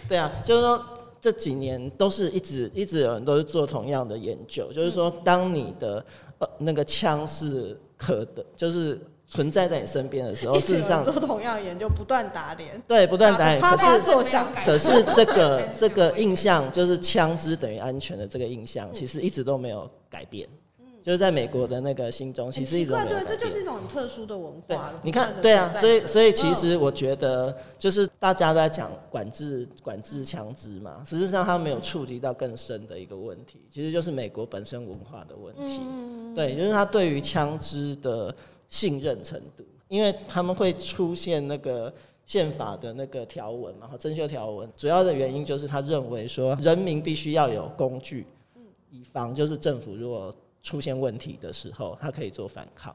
[0.10, 0.84] 对啊，就是说
[1.22, 6.04] 这几年都是一直一直有人都是做同样的研究，就是说当你的
[6.40, 9.00] 呃那个枪是可的，就是。
[9.28, 13.62] 存在在你身边的时候，事实上做同样的研究，不断打脸，对，不断打脸。
[13.62, 14.48] 啪啪作响。
[14.66, 20.48] 可是 这个这个印象，就是枪支等于安全的这个印象，其实一直都没有改变。
[21.04, 23.08] 就是在美国的那个心中，其实一直没有。
[23.08, 24.62] 对，这就是一种很特殊的文化。
[24.68, 35.80] 对，你看，对啊，所以所以其实我觉得，就是大家都在讲管制管制枪支嘛，实际上他没有触及到更深的一个问题，其实就是美国本身文化的问题。
[36.36, 38.36] 对，就是他对于枪支的
[38.70, 41.94] 信任程度，因为他们会出现那个
[42.26, 48.28] 宪法的那个条文嘛，和增修条文，主要的原因就是他认为说，人民必须要有工具，
[48.92, 52.94] 以防就是政府如果出现问题的时候，他可以做反抗。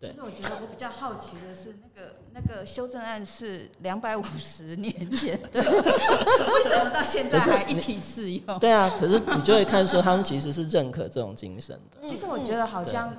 [0.00, 0.10] 对。
[0.10, 8.58] 其实我觉得我比较好奇的是，那个那个修正案是两百五十年前的， 为什么到现在还一体适用？
[8.58, 12.08] 对啊，可是你就会看说，他们其实是认可这种精神的。
[12.08, 13.14] 其实我觉得好像，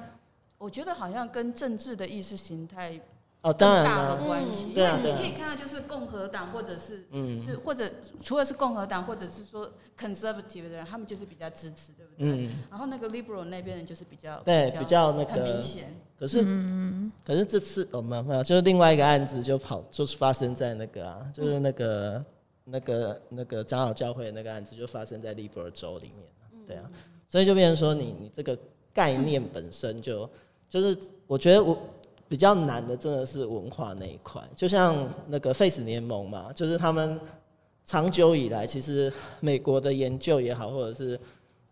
[0.64, 3.00] 我觉得好像跟政治的意识形态。
[3.42, 7.06] 哦，当然大的关系，因为你可以看到，就是共和党或者是
[7.38, 7.92] 是或者
[8.22, 12.50] 除了是共和党或者是说 conservative 的人，他们就是比较支持，对不对？
[12.72, 15.94] 然后那个 liberal 那边人就是比较对比较那个很明显。
[16.18, 16.42] 可是
[17.26, 22.26] 可是这次哦没有没有，就是另外一个案子就跑就是发生在那个啊，就是那个
[22.64, 26.90] 那个那个长老教会的那个案子就发生在 liberal 州里面，对啊，
[27.28, 28.58] 所以就变成说你你这个
[28.94, 30.30] 概念本身就
[30.74, 30.98] 就是
[31.28, 31.78] 我觉得我。
[32.30, 37.20] 比较难的真的是文化那一块，就像那个 Face 联盟嘛，就是他们
[37.86, 41.20] 长久以来，其实美国的研究也好，或者是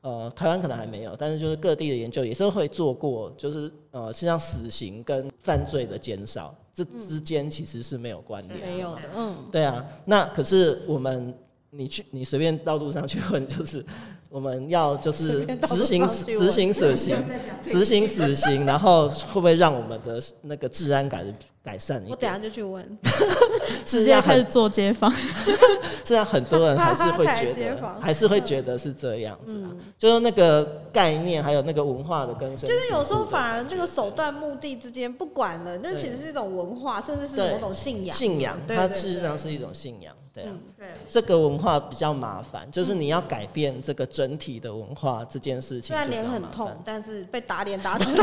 [0.02, 11.34] 呃台湾可能还没有，但是就是各地的研究也是会做过，就是呃实际上死刑跟犯罪的减少，这之间其实是没有关联，没有的，嗯，对啊，那可是我们
[11.72, 13.84] 你去你随便到路上去问，就是。
[14.32, 17.18] 我们要就是执行执行死刑，
[17.62, 21.22] 执行死刑，然后会不会让我们的那个治安改
[21.64, 22.12] 改善一点？
[22.12, 22.98] 我等下就去问，
[23.86, 25.12] 直接开始做街坊。
[26.04, 29.64] 虽然很多人还是会觉得，还是会觉得是这样子，
[29.98, 32.68] 就是那个概念还有那个文化的根深。
[32.68, 38.16] 就是有时候反而这个手段目的之间不管了，那其实是一种文化，甚至是某种信仰。
[38.16, 40.14] 信仰，它事实上是一种信仰。
[40.34, 45.90] 对啊，对，这个文化比较麻烦，就是你要改变这个整体的文化这件事情。
[45.90, 48.16] 虽然脸很痛，但是被打脸打痛，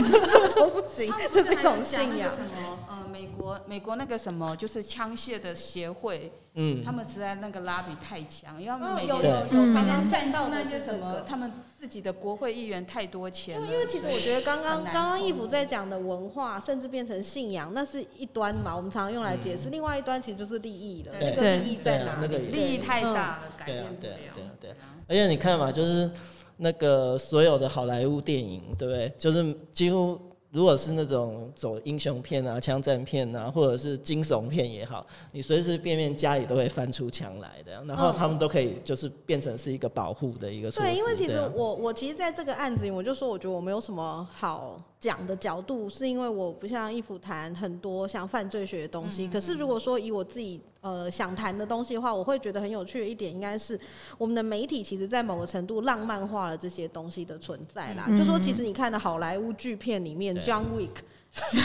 [0.49, 2.31] 说不行，这是一种信仰。
[2.31, 2.79] 什么？
[2.89, 11.53] 呃，美国美国那个什么，就是枪械的协会，嗯，他们实在那个拉比太强，因为他们每年有常常占到那些什么，他们。
[11.79, 19.71] 自己的国会议员太多钱了，因为其实我觉得刚刚刚刚义父在讲的文化，甚至变成信仰，那是一端嘛，我们常常用来解释。
[19.71, 22.37] 另外一端其实就是利益了，那个利益在哪里？
[22.49, 24.13] 利益太大了，改变不了。
[24.35, 24.71] 对对，
[25.07, 26.11] 而且你看嘛，就是
[26.57, 29.09] 那个所有的好莱坞电影，对不对？
[29.17, 30.21] 就是几乎。
[30.51, 40.71] 如果是那种走英雄片啊、枪战片啊，或者是惊悚片也好，你随随便便家里都会翻出枪来的，然后他们都可以就是变成是一个保护的一个。
[40.71, 49.29] 对，因为其实我我其实在这个案子里，我就说我觉得我没有什么好讲的角度，是因为我不像义甫谈很多像犯罪学的东西。
[49.29, 50.61] 可是如果说以我自己。
[50.81, 53.79] 呃，想谈的东西的话，我会觉得很有趣的一点，应该是
[54.17, 58.05] 我们的媒体其实，在某个程度浪漫化了这些东西的存在啦。
[58.09, 60.91] 嗯、就说其实你看的好莱坞巨片里面，John Wick。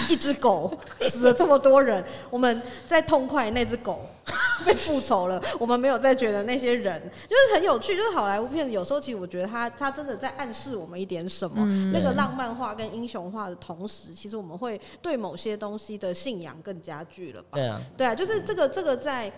[0.09, 4.05] 一只狗死了这么多人，我们在痛快那只狗
[4.65, 7.95] 被复仇了，我们没有再觉得那些人就是很有趣。
[7.95, 11.55] 就是好莱坞片子有时候其实我觉得他他真的在暗示我们一点什么。
[11.65, 17.49] 嗯、那个浪漫化跟英雄化的同时，其实我们会对某些东西的信仰更加剧了吧？
[17.53, 19.31] 对啊，对啊，就是这个这个在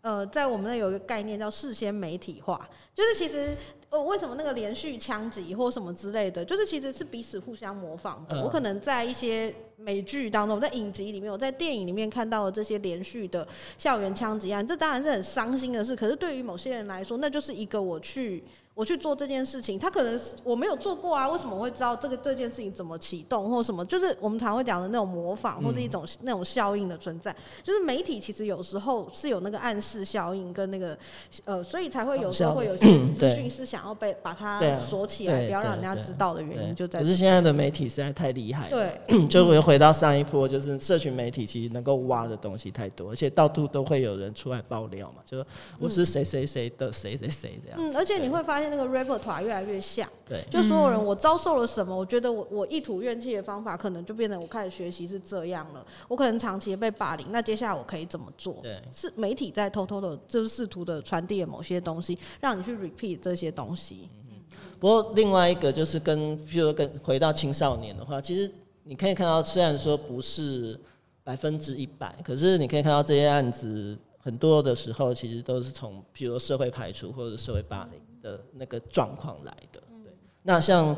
[0.00, 3.56] 呃在我们那有一个概念叫事先媒体化，就是其实。
[3.90, 8.38] 呃，为什么那个连续枪击或什么之类的，就是其实是彼此互相模仿的。
[8.44, 15.96] 我可能在一些美剧当中，在影集里面，我在电影里面看到了这些连续的校园枪击案，这当然是很伤心的事。
[15.96, 18.44] 可是对于某些人来说，那就是一个我去。
[18.78, 23.84] 我去做这件事情，他可能我没有做过啊，为什么我会知道这个这件事情怎么启动或什么？
[23.86, 27.34] 就是我们常会讲的那种模仿或者一种那种效应的存在。
[27.60, 30.96] 就是媒体其实有时候是有那个暗示效应跟那个
[31.44, 37.00] 呃，所以才会有时候会有些资讯是想要被把它锁起来，不要让人家知道的原因就在。
[37.00, 45.44] 可是现在的媒体实在太厉害，对，就会回到上一波，就是社群媒体其实能够挖的东西太多，而且到处都会有人出来爆料嘛，就是
[45.80, 47.76] 我是谁谁谁的谁谁谁这样。
[47.76, 55.84] 嗯，而且你会发现那个 repertoire 越来越像，对，就所有人我遭受了什么，我觉得我我一吐怨气的方法，可能就变成我开始学习是这样了。
[56.08, 58.58] 我可能长期被霸凌，那接下来我可以怎么做？
[58.62, 64.08] 对，是媒体在偷偷的，就是试图的传递了某些东西，让你去 repeat 这些东西。
[64.28, 64.34] 嗯，
[64.78, 68.50] 不过另外一个就是跟，譬如跟回到青少年的话，其实
[68.84, 70.78] 你可以看到，虽然说不是
[71.24, 72.14] 百分之一百。
[72.24, 79.80] 可是你可以看到这些案子很多的时候，其实都是从譬如说社会排除或者社会霸凌的那个状况来的。
[80.02, 80.12] 对，
[80.42, 80.96] 那像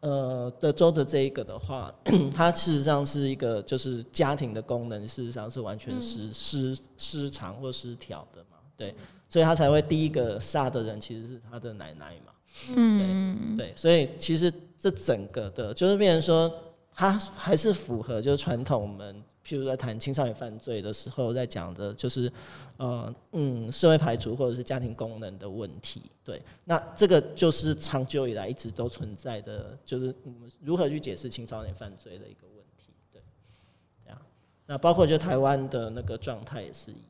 [0.00, 1.94] 呃德州的这一个的话，
[2.34, 8.56] 它事实上是一个就是家庭的功能，事实上是完全失失失常或失调的嘛。
[8.76, 8.94] 对，
[9.28, 12.32] 所以他才会第一个杀的人其实是他的奶奶嘛。
[12.74, 16.52] 嗯，对，所以其实这整个的，就是变成说，
[16.92, 22.30] 它还是符合就是传统我们，譬如在谈青少年犯罪的时候，在讲的就是，
[22.76, 26.02] 呃，嗯，社会排除或者是家庭功能的问题。
[26.22, 32.92] 对，那这个就是长久以来一直都存在的，就是我们如何去解释青少年犯罪的一个问题。
[33.12, 33.22] 对，
[34.04, 34.18] 这样，
[34.66, 37.09] 那包括就台湾的那个状态也是一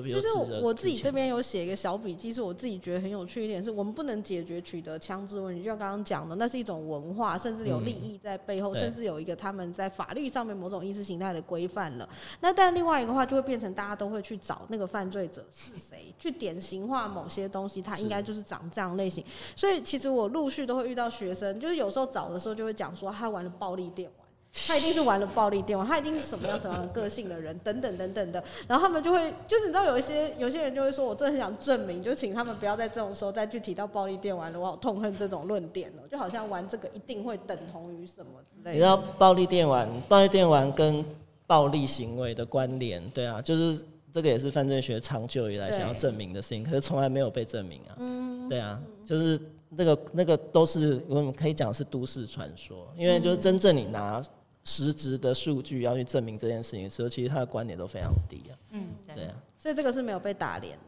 [0.00, 0.08] 样。
[0.10, 12.08] 就，就是我我自己这边有写一个小笔记，是我自己觉得很有趣一点，是我们不能解决取得枪支问题，就像刚刚讲的，那是一种文化，甚至有利益在背后，嗯、甚至有一个他们在法律上面某种意识形态的规范了。
[12.40, 19.24] 那但另外一个话，就会变成大家都会去找那个犯罪者是谁，去典型化某些东西，他应该就是长这样类型。
[19.54, 24.23] 所以其实我陆续都会遇到学生，就是有时候找的时候就会讲说他玩了暴力电玩。
[24.66, 28.42] 他一定是玩了暴力电玩，他一定是什么样什么样的个性的人，等等等等的。
[28.68, 38.72] 然后他们就会，就是你知道有一些有些人就会说，我真的很想证明，就请他们不要在这种时候再去提到暴力电玩了，我好痛恨这种论点哦，就好像玩这个一定会等同于什么之类的。
[38.72, 41.04] 你知道暴力电玩，暴力电玩跟
[41.48, 47.96] 暴力行为的关联，对啊，就是这个也是犯罪学长久以来想要证明的事情，可是从来没有被证明啊。
[47.98, 49.38] 嗯，对啊，就是
[49.70, 54.22] 那个那个都是我们可以讲是都市传说，因为就是真正你拿。
[54.64, 58.52] 实质的数据要去证明这件事情的时候，其实他的观点都非常低啊。
[58.70, 59.34] 嗯，对啊。
[59.58, 60.78] 所以这个是没有被打脸。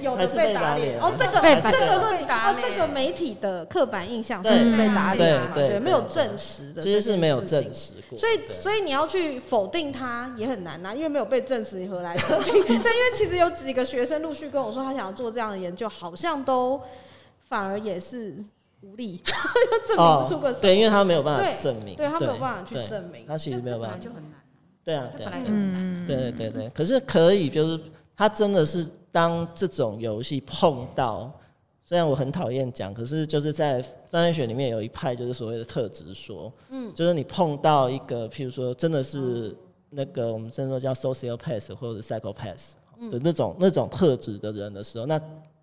[0.00, 0.98] 有的被打脸。
[1.00, 1.40] 哦，这个
[1.70, 5.54] 这个论点哦，这个媒体的刻板印象是被打脸嘛？
[5.54, 6.82] 对，没有证实的。
[6.82, 8.18] 其实是没有证实过。
[8.18, 12.52] 所以，所以你要去否定它也很难呐，因为没有被证实，你何来否定？
[12.64, 16.80] 对，因为其实有几个学生陆续跟我说，他想要做这样的研究，好像都
[17.48, 18.34] 反而也是。
[18.86, 20.62] 无力， 就证明不出个什么。
[20.62, 24.40] 对，因为他没有办法证明，对他没有办法去证明，他其实没有办法，就很难。
[24.84, 26.06] 对啊，本来就很难。
[26.06, 27.80] 对对对对，可是可以，就是
[28.16, 31.30] 他真的是当这种游戏碰到，
[31.84, 39.56] 虽然我很讨厌讲，可是就是在犯罪学里面有一派就是所谓的特质说，嗯，就是你碰到一个，譬如说真的是
[39.90, 42.72] 那个我们真的说叫 sociopath 或者 psychopath
[43.10, 45.20] 的那种那种特质的人的时候，那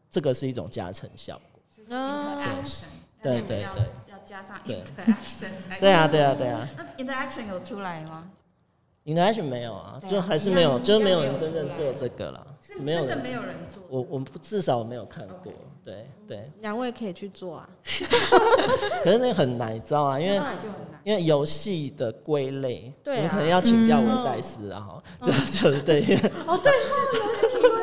[0.09, 1.61] 这个是一种加成效果。
[1.87, 2.63] 嗯。
[3.23, 6.67] 对对对，要加上 interaction 才对啊对啊对啊。
[6.77, 8.29] 那 interaction 有出来吗
[9.05, 12.47] ？interaction 没有啊，就还是没有，就是没有人真正做这个了。
[12.79, 13.83] 没有，真的没有人做。
[13.89, 15.51] 我我至少我没有看过，
[15.83, 16.49] 对对。
[16.61, 17.69] 两位可以去做啊。
[19.03, 20.41] 可是那个很难，你知道啊，因为
[21.03, 26.01] 因为游戏的归类，你可能要请教维代斯啊，哈，就 就是对。
[26.47, 26.71] 哦对，
[27.11, 27.73] 这是题目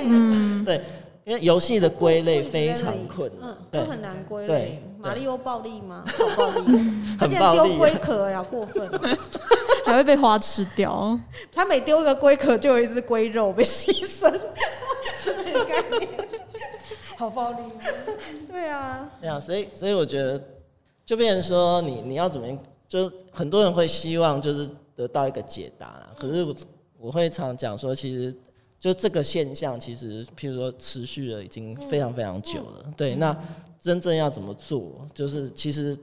[0.08, 0.80] 嗯，对。
[1.24, 4.82] 因为游戏的归类非常困难，都很难归类。
[4.98, 6.04] 马里奥暴力吗？
[6.06, 8.90] 好暴力，他竟然丢龟壳呀，过分！
[9.86, 11.18] 还会被花吃掉。
[11.50, 14.30] 他每丢一个龟壳，就有一只龟肉被牺牲，
[15.24, 16.08] 这个概念。
[17.16, 17.58] 好暴力。
[18.46, 19.10] 对啊。
[19.20, 20.38] 对啊，所以所以我觉得，
[21.06, 22.46] 就变成说，你你要怎么，
[22.86, 26.10] 就很多人会希望就是得到一个解答啦。
[26.18, 26.54] 可是我
[26.98, 28.34] 我会常讲说，其实。
[28.84, 32.82] 就这个现象，其实譬如说持续了已经非常非常久了。
[32.84, 33.34] 嗯、对，那
[33.80, 35.08] 真正要怎么做？
[35.14, 35.96] 就是其实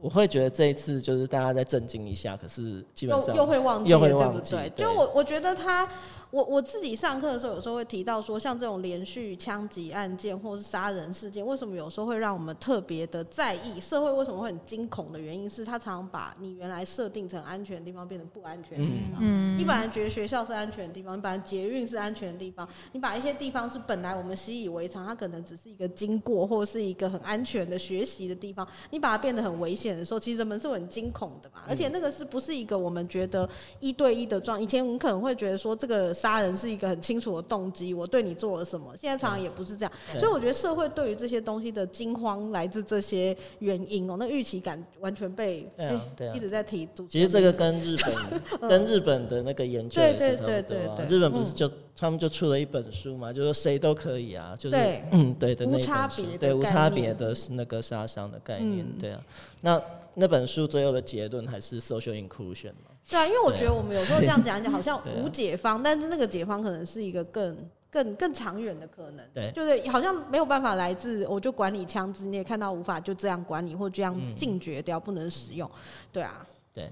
[0.00, 4.82] 我会觉得这一次就是大家再震惊一下，可是基本上又又会忘记，又会忘记，对不对？
[4.82, 5.86] 就我我觉得他。
[6.32, 13.78] 我我自己上课的时候，有时候会提到说，像这种连续枪击案件或是杀人事件，为什么有时候会让我们特别的在意？
[13.78, 19.20] 社会为什么会很惊恐的原因是，他常常把你原来设定成安全的地方变成不安全的地方。
[19.20, 31.60] 嗯，你本来觉得学校是安全的地方，你本来捷运是安全的地方，你把一些地方是本来我们习以为常，它可能只是一个经过或是一个很安全的学习的地方，你把它变得很危险的时候，其实人们是很惊恐的嘛。
[31.68, 33.46] 而且那个是不是一个我们觉得
[33.80, 34.58] 一对一的状？
[34.58, 36.14] 以前我们可能会觉得说这个。
[36.22, 38.94] 杀人是一个很清楚的动机，我对你做了什么？
[38.96, 46.88] 现在常常也不是这样，所以我觉得社会对于这些东西的惊慌来自这些原因哦、喔，那预期感完全被对啊对啊一直在提。
[47.08, 50.46] 其实这个跟日本 跟日本的那个研究也是差不多、啊。
[50.46, 54.76] 对对对对对，日本不是就他们就出了一本书嘛，就说谁都可以啊，就是
[55.10, 59.20] 嗯 对的那本书，对无差别的那个杀伤的概念，对啊。
[59.60, 59.82] 那
[60.14, 62.91] 那本书最后的结论还是 social inclusion 嘛。
[63.08, 67.56] 对啊，因为我觉得我们有时候这样讲一讲，好像无解方，但是那个解方可能是一个更、
[67.90, 69.26] 更、更长远的可能。
[69.34, 75.70] 对，就是好像没有办法来自我就管理枪支，你也看到无法就这样管理或这样禁绝掉，不能使用。
[76.12, 76.90] 对啊，对。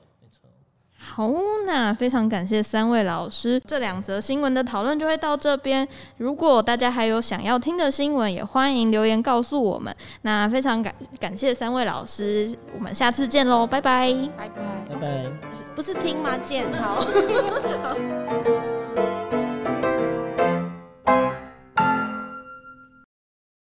[1.03, 1.29] 好，
[1.67, 3.61] 那非常感谢三位老师。
[3.67, 5.87] 这两则新闻的讨论就会到这边。
[6.19, 9.95] 如果大家还有想要听的新闻，也欢迎留言告诉我们。
[10.23, 15.25] 那非常感感谢三位老师，我们下次见喽，拜拜，拜拜，拜拜。
[15.75, 16.37] 不是听吗？
[16.43, 17.05] 见好。